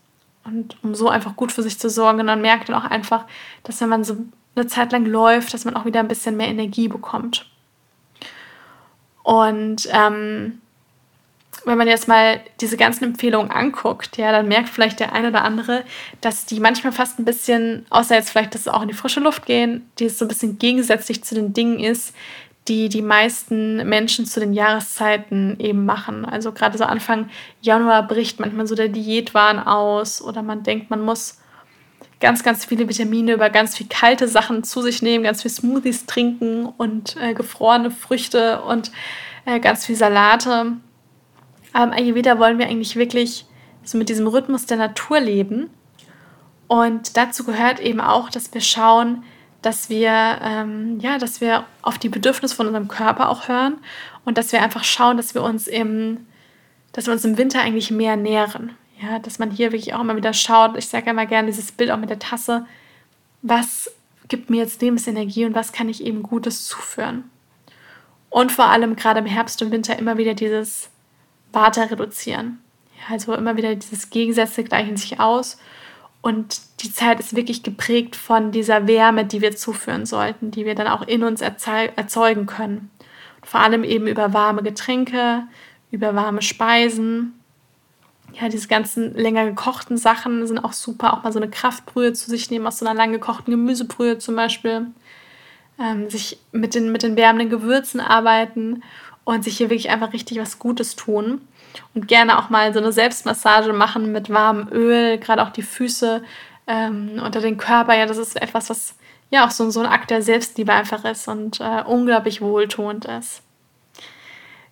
Und 0.44 0.76
um 0.82 0.94
so 0.94 1.08
einfach 1.08 1.36
gut 1.36 1.52
für 1.52 1.62
sich 1.62 1.78
zu 1.78 1.90
sorgen. 1.90 2.26
Dann 2.26 2.40
merkt 2.40 2.68
man 2.68 2.80
auch 2.80 2.90
einfach, 2.90 3.26
dass 3.62 3.80
wenn 3.80 3.90
man 3.90 4.02
so 4.02 4.16
eine 4.56 4.66
Zeit 4.66 4.92
lang 4.92 5.04
läuft, 5.04 5.52
dass 5.52 5.66
man 5.66 5.76
auch 5.76 5.84
wieder 5.84 6.00
ein 6.00 6.08
bisschen 6.08 6.36
mehr 6.36 6.48
Energie 6.48 6.88
bekommt. 6.88 7.46
Und 9.24 9.88
ähm, 9.90 10.60
wenn 11.64 11.78
man 11.78 11.88
jetzt 11.88 12.08
mal 12.08 12.40
diese 12.60 12.76
ganzen 12.76 13.04
Empfehlungen 13.04 13.50
anguckt, 13.50 14.18
ja, 14.18 14.30
dann 14.30 14.48
merkt 14.48 14.68
vielleicht 14.68 15.00
der 15.00 15.12
eine 15.12 15.28
oder 15.28 15.42
andere, 15.42 15.82
dass 16.20 16.46
die 16.46 16.60
manchmal 16.60 16.92
fast 16.92 17.18
ein 17.18 17.24
bisschen, 17.24 17.86
außer 17.90 18.14
jetzt 18.14 18.30
vielleicht, 18.30 18.54
dass 18.54 18.64
sie 18.64 18.72
auch 18.72 18.82
in 18.82 18.88
die 18.88 18.94
frische 18.94 19.20
Luft 19.20 19.46
gehen, 19.46 19.90
die 19.98 20.08
so 20.10 20.26
ein 20.26 20.28
bisschen 20.28 20.58
gegensätzlich 20.58 21.24
zu 21.24 21.34
den 21.34 21.54
Dingen 21.54 21.80
ist, 21.80 22.14
die 22.68 22.88
die 22.88 23.02
meisten 23.02 23.76
Menschen 23.88 24.26
zu 24.26 24.40
den 24.40 24.52
Jahreszeiten 24.52 25.58
eben 25.58 25.84
machen. 25.84 26.24
Also 26.24 26.52
gerade 26.52 26.78
so 26.78 26.84
Anfang 26.84 27.30
Januar 27.60 28.06
bricht 28.06 28.40
manchmal 28.40 28.66
so 28.66 28.74
der 28.74 28.88
Diätwahn 28.88 29.58
aus 29.58 30.22
oder 30.22 30.42
man 30.42 30.62
denkt, 30.62 30.90
man 30.90 31.00
muss 31.00 31.38
ganz, 32.24 32.42
ganz 32.42 32.64
viele 32.64 32.88
Vitamine 32.88 33.34
über 33.34 33.50
ganz 33.50 33.76
viel 33.76 33.86
kalte 33.86 34.28
Sachen 34.28 34.64
zu 34.64 34.80
sich 34.80 35.02
nehmen, 35.02 35.24
ganz 35.24 35.42
viel 35.42 35.50
Smoothies 35.50 36.06
trinken 36.06 36.64
und 36.64 37.18
äh, 37.20 37.34
gefrorene 37.34 37.90
Früchte 37.90 38.62
und 38.62 38.92
äh, 39.44 39.60
ganz 39.60 39.84
viel 39.84 39.94
Salate. 39.94 40.72
Aber 41.74 41.84
im 41.84 41.92
Ayurveda 41.92 42.38
wollen 42.38 42.58
wir 42.58 42.66
eigentlich 42.66 42.96
wirklich 42.96 43.44
so 43.82 43.98
mit 43.98 44.08
diesem 44.08 44.26
Rhythmus 44.26 44.64
der 44.64 44.78
Natur 44.78 45.20
leben. 45.20 45.68
Und 46.66 47.18
dazu 47.18 47.44
gehört 47.44 47.78
eben 47.78 48.00
auch, 48.00 48.30
dass 48.30 48.54
wir 48.54 48.62
schauen, 48.62 49.22
dass 49.60 49.90
wir, 49.90 50.38
ähm, 50.40 50.98
ja, 51.00 51.18
dass 51.18 51.42
wir 51.42 51.66
auf 51.82 51.98
die 51.98 52.08
Bedürfnisse 52.08 52.56
von 52.56 52.68
unserem 52.68 52.88
Körper 52.88 53.28
auch 53.28 53.48
hören 53.48 53.76
und 54.24 54.38
dass 54.38 54.50
wir 54.50 54.62
einfach 54.62 54.84
schauen, 54.84 55.18
dass 55.18 55.34
wir 55.34 55.42
uns 55.42 55.66
im, 55.66 56.26
dass 56.92 57.04
wir 57.04 57.12
uns 57.12 57.26
im 57.26 57.36
Winter 57.36 57.60
eigentlich 57.60 57.90
mehr 57.90 58.16
nähren. 58.16 58.72
Ja, 59.00 59.18
dass 59.18 59.38
man 59.38 59.50
hier 59.50 59.72
wirklich 59.72 59.94
auch 59.94 60.00
immer 60.00 60.16
wieder 60.16 60.32
schaut. 60.32 60.76
Ich 60.76 60.88
sage 60.88 61.10
immer 61.10 61.26
gerne 61.26 61.46
dieses 61.46 61.72
Bild 61.72 61.90
auch 61.90 61.98
mit 61.98 62.10
der 62.10 62.18
Tasse. 62.18 62.66
Was 63.42 63.92
gibt 64.28 64.50
mir 64.50 64.58
jetzt 64.58 64.80
Lebensenergie 64.80 65.44
und 65.44 65.54
was 65.54 65.72
kann 65.72 65.88
ich 65.88 66.04
eben 66.04 66.22
Gutes 66.22 66.66
zuführen? 66.66 67.24
Und 68.30 68.52
vor 68.52 68.66
allem 68.66 68.96
gerade 68.96 69.20
im 69.20 69.26
Herbst 69.26 69.60
und 69.62 69.70
Winter 69.70 69.98
immer 69.98 70.16
wieder 70.16 70.34
dieses 70.34 70.90
Vata 71.52 71.84
reduzieren. 71.84 72.60
Ja, 72.96 73.14
also 73.14 73.34
immer 73.34 73.56
wieder 73.56 73.74
dieses 73.74 74.10
Gegensätze 74.10 74.64
gleichen 74.64 74.96
sich 74.96 75.20
aus 75.20 75.58
und 76.24 76.62
die 76.80 76.90
Zeit 76.90 77.20
ist 77.20 77.36
wirklich 77.36 77.62
geprägt 77.62 78.16
von 78.16 78.50
dieser 78.50 78.86
Wärme, 78.86 79.26
die 79.26 79.42
wir 79.42 79.54
zuführen 79.54 80.06
sollten, 80.06 80.50
die 80.50 80.64
wir 80.64 80.74
dann 80.74 80.86
auch 80.86 81.02
in 81.02 81.22
uns 81.22 81.42
erzeugen 81.42 82.46
können. 82.46 82.90
Und 83.42 83.46
vor 83.46 83.60
allem 83.60 83.84
eben 83.84 84.06
über 84.06 84.32
warme 84.32 84.62
Getränke, 84.62 85.42
über 85.90 86.14
warme 86.14 86.40
Speisen. 86.40 87.38
Ja, 88.40 88.48
diese 88.48 88.68
ganzen 88.68 89.14
länger 89.14 89.44
gekochten 89.44 89.96
Sachen 89.96 90.46
sind 90.46 90.58
auch 90.58 90.72
super. 90.72 91.14
Auch 91.14 91.22
mal 91.22 91.32
so 91.32 91.38
eine 91.38 91.50
Kraftbrühe 91.50 92.12
zu 92.12 92.30
sich 92.30 92.50
nehmen, 92.50 92.66
aus 92.66 92.78
so 92.78 92.86
einer 92.86 92.94
lang 92.94 93.12
gekochten 93.12 93.50
Gemüsebrühe 93.52 94.18
zum 94.18 94.34
Beispiel. 94.34 94.86
Ähm, 95.78 96.10
sich 96.10 96.38
mit 96.52 96.74
den, 96.74 96.92
mit 96.92 97.02
den 97.02 97.16
wärmenden 97.16 97.50
Gewürzen 97.50 98.00
arbeiten 98.00 98.82
und 99.24 99.42
sich 99.42 99.56
hier 99.56 99.70
wirklich 99.70 99.90
einfach 99.90 100.12
richtig 100.12 100.38
was 100.38 100.58
Gutes 100.58 100.94
tun 100.94 101.40
und 101.94 102.06
gerne 102.06 102.38
auch 102.38 102.50
mal 102.50 102.72
so 102.72 102.78
eine 102.78 102.92
Selbstmassage 102.92 103.72
machen 103.72 104.12
mit 104.12 104.30
warmem 104.30 104.68
Öl, 104.70 105.18
gerade 105.18 105.42
auch 105.42 105.50
die 105.50 105.62
Füße 105.62 106.22
ähm, 106.66 107.20
unter 107.24 107.40
den 107.40 107.56
Körper. 107.56 107.96
Ja, 107.96 108.06
das 108.06 108.18
ist 108.18 108.40
etwas, 108.40 108.70
was 108.70 108.94
ja 109.30 109.46
auch 109.46 109.50
so, 109.50 109.68
so 109.70 109.80
ein 109.80 109.86
Akt 109.86 110.10
der 110.10 110.22
Selbstliebe 110.22 110.72
einfach 110.72 111.04
ist 111.04 111.26
und 111.28 111.60
äh, 111.60 111.82
unglaublich 111.84 112.40
wohltuend 112.40 113.06
ist. 113.06 113.42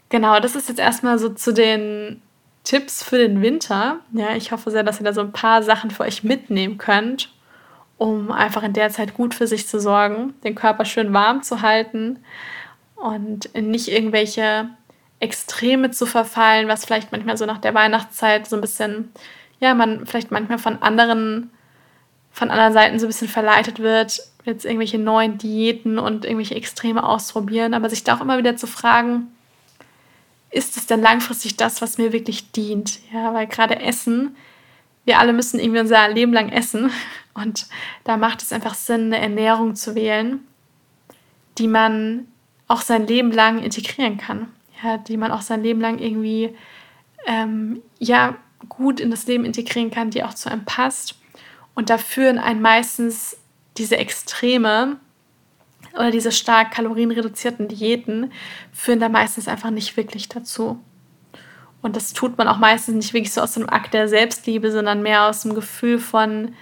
Genau, 0.09 0.39
das 0.41 0.55
ist 0.55 0.69
jetzt 0.69 0.79
erstmal 0.79 1.19
so 1.19 1.31
zu 1.31 1.53
den 1.53 2.23
Tipps 2.65 3.03
für 3.03 3.19
den 3.19 3.43
Winter. 3.43 4.01
Ja, 4.13 4.35
ich 4.37 4.53
hoffe 4.53 4.71
sehr, 4.71 4.83
dass 4.83 5.01
ihr 5.01 5.05
da 5.05 5.13
so 5.13 5.21
ein 5.21 5.33
paar 5.33 5.63
Sachen 5.63 5.91
für 5.91 6.05
euch 6.05 6.23
mitnehmen 6.23 6.79
könnt, 6.79 7.33
um 7.99 8.31
einfach 8.31 8.63
in 8.63 8.73
der 8.73 8.91
Zeit 8.91 9.15
gut 9.15 9.35
für 9.35 9.47
sich 9.47 9.69
zu 9.69 9.81
sorgen, 9.81 10.35
den 10.45 10.55
Körper 10.55 10.85
schön 10.85 11.13
warm 11.13 11.43
zu 11.43 11.63
halten 11.63 12.25
und 12.97 13.53
nicht 13.55 13.89
irgendwelche 13.89 14.69
Extreme 15.19 15.91
zu 15.91 16.07
verfallen, 16.07 16.69
was 16.69 16.85
vielleicht 16.85 17.13
manchmal 17.13 17.37
so 17.37 17.47
nach 17.47 17.59
der 17.59 17.75
Weihnachtszeit 17.75 18.47
so 18.47 18.57
ein 18.57 18.61
bisschen, 18.63 19.13
ja, 19.61 19.75
man 19.75 20.07
vielleicht 20.07 20.31
manchmal 20.31 20.59
von 20.59 20.83
anderen, 20.83 21.51
von 22.31 22.51
anderen 22.51 22.73
Seiten 22.73 22.99
so 22.99 23.07
ein 23.07 23.09
bisschen 23.09 23.29
verleitet 23.29 23.79
wird, 23.79 24.21
jetzt 24.45 24.65
irgendwelche 24.65 24.99
neuen 24.99 25.39
Diäten 25.39 25.99
und 25.99 26.25
irgendwelche 26.25 26.55
Extreme 26.55 27.05
ausprobieren, 27.05 27.75
aber 27.75 27.89
sich 27.89 28.03
da 28.03 28.17
auch 28.17 28.21
immer 28.21 28.39
wieder 28.39 28.57
zu 28.57 28.67
fragen, 28.67 29.29
ist 30.53 30.77
es 30.77 30.87
denn 30.87 31.01
langfristig 31.01 31.57
das, 31.57 31.83
was 31.83 31.99
mir 31.99 32.13
wirklich 32.13 32.53
dient? 32.53 33.01
Ja, 33.13 33.35
weil 33.35 33.47
gerade 33.47 33.81
Essen, 33.81 34.37
wir 35.05 35.19
alle 35.19 35.33
müssen 35.33 35.59
irgendwie 35.59 35.81
unser 35.81 36.09
Leben 36.09 36.33
lang 36.33 36.51
essen 36.51 36.91
und 37.35 37.67
da 38.05 38.17
macht 38.17 38.43
es 38.43 38.53
einfach 38.53 38.75
Sinn, 38.75 39.07
eine 39.07 39.19
Ernährung 39.19 39.75
zu 39.75 39.95
wählen, 39.95 40.41
die 41.59 41.69
man 41.69 42.29
auch 42.69 42.83
sein 42.83 43.07
Leben 43.07 43.33
lang 43.33 43.59
integrieren 43.63 44.17
kann 44.17 44.49
ja, 44.83 44.99
die 44.99 45.17
man 45.17 45.31
auch 45.31 45.43
sein 45.43 45.63
Leben 45.63 45.81
lang 45.81 45.99
irgendwie 45.99 46.55
ähm, 47.27 47.83
ja, 47.99 48.37
gut 48.69 49.01
in 49.01 49.11
das 49.11 49.27
Leben 49.27 49.45
integrieren 49.45 49.91
kann, 49.91 50.11
die 50.11 50.25
auch 50.25 50.35
zu 50.35 50.51
einem 50.51 50.65
passt. 50.65 51.17
Und 51.75 51.91
da 51.91 51.99
führen 51.99 52.39
einen 52.39 52.61
meistens 52.61 53.37
diese 53.79 53.97
Extreme 53.97 54.99
oder 55.95 56.11
diese 56.11 56.33
stark 56.33 56.73
kalorienreduzierten 56.73 57.69
Diäten, 57.69 58.33
führen 58.73 59.01
da 59.01 59.09
meistens 59.09 59.49
einfach 59.49 59.71
nicht 59.71 59.97
wirklich 59.97 60.29
dazu. 60.29 60.81
Und 61.83 61.97
das 61.97 62.13
tut 62.13 62.39
man 62.39 62.49
auch 62.49 62.59
meistens 62.59 62.95
nicht 62.95 63.13
wirklich 63.13 63.33
so 63.33 63.41
aus 63.41 63.57
einem 63.57 63.69
Akt 63.69 63.93
der 63.93 64.09
Selbstliebe, 64.09 64.71
sondern 64.71 65.03
mehr 65.03 65.25
aus 65.25 65.43
dem 65.43 65.55
Gefühl 65.55 65.99
von, 65.99 66.55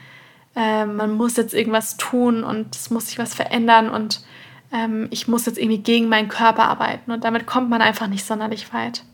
äh, 0.56 0.86
man 0.86 1.12
muss 1.12 1.36
jetzt 1.36 1.54
irgendwas 1.54 1.96
tun 1.98 2.42
und 2.42 2.74
es 2.74 2.90
muss 2.90 3.08
sich 3.08 3.18
was 3.18 3.34
verändern 3.34 3.90
und 3.90 4.24
ähm, 4.72 5.08
ich 5.10 5.28
muss 5.28 5.46
jetzt 5.46 5.58
irgendwie 5.58 5.82
gegen 5.82 6.08
meinen 6.08 6.28
Körper 6.28 6.64
arbeiten 6.64 7.12
und 7.12 7.24
damit 7.24 7.46
kommt 7.46 7.68
man 7.70 7.82
einfach 7.82 8.06
nicht 8.06 8.24
sonderlich 8.24 8.72
weit. 8.72 9.04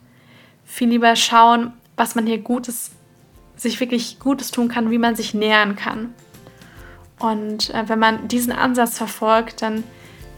Viel 0.65 0.89
lieber 0.89 1.15
schauen, 1.17 1.73
was 1.97 2.15
man 2.15 2.27
hier 2.27 2.39
Gutes, 2.39 2.93
sich 3.57 3.81
wirklich 3.81 4.19
Gutes 4.19 4.51
tun 4.51 4.69
kann, 4.69 4.91
wie 4.91 4.99
man 4.99 5.17
sich 5.17 5.35
nähern 5.35 5.77
kann. 5.77 6.15
Und 7.19 7.71
äh, 7.71 7.89
wenn 7.89 7.99
man 7.99 8.29
diesen 8.29 8.53
Ansatz 8.53 8.99
verfolgt, 8.99 9.63
dann 9.63 9.85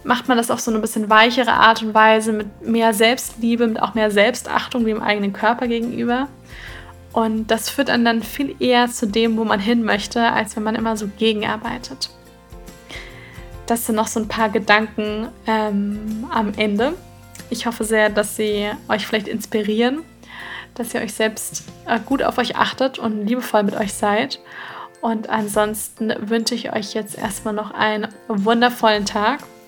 macht 0.05 0.29
man 0.29 0.37
das 0.37 0.51
auf 0.51 0.61
so 0.61 0.71
eine 0.71 0.81
bisschen 0.81 1.11
weichere 1.11 1.53
Art 1.53 1.83
und 1.83 1.95
Weise 1.95 2.33
mit 2.33 2.63
mehr 2.67 2.95
Selbstliebe, 2.95 3.67
mit 3.67 3.83
auch 3.83 3.95
mehr 3.95 4.11
Selbstachtung 4.11 4.85
dem 4.85 5.03
eigenen 5.03 5.33
Körper 5.33 5.67
gegenüber. 5.69 6.29
Und 7.13 7.51
das 7.51 7.69
führt 7.69 7.91
einen 7.91 8.05
dann 8.05 8.23
viel 8.23 8.55
eher 8.61 8.89
zu 8.89 9.07
dem, 9.07 9.37
wo 9.37 9.45
man 9.45 9.61
hin 9.61 9.83
möchte, 9.83 10.23
als 10.23 10.57
wenn 10.57 10.63
man 10.63 10.75
immer 10.75 10.97
so 10.97 11.09
gegenarbeitet 11.19 12.11
das 13.69 13.85
sind 13.87 13.97
noch 13.97 14.07
so 14.07 14.21
ein 14.21 14.29
paar 14.29 14.49
Gedanken 14.49 15.29
ähm, 15.47 16.27
am 16.31 16.53
Ende. 16.57 16.95
Ich 17.51 17.67
hoffe 17.67 17.85
sehr, 17.85 18.09
dass 18.09 18.35
sie 18.37 18.71
euch 18.89 19.07
vielleicht 19.07 19.29
inspirieren, 19.29 20.03
dass 20.75 20.95
ihr 20.95 21.03
euch 21.03 21.13
selbst 21.13 21.65
äh, 21.87 22.01
gut 22.01 22.23
auf 22.23 22.39
euch 22.39 22.57
achtet 22.57 22.99
und 22.99 23.27
liebevoll 23.27 23.63
mit 23.63 23.77
euch 23.77 23.93
seid. 23.93 24.41
Und 25.01 25.29
ansonsten 25.29 26.13
wünsche 26.19 26.55
ich 26.55 26.73
euch 26.73 26.95
jetzt 26.95 27.17
erstmal 27.17 27.55
noch 27.55 27.71
einen 27.71 28.09
wundervollen 28.27 29.05
Tag 29.05 29.41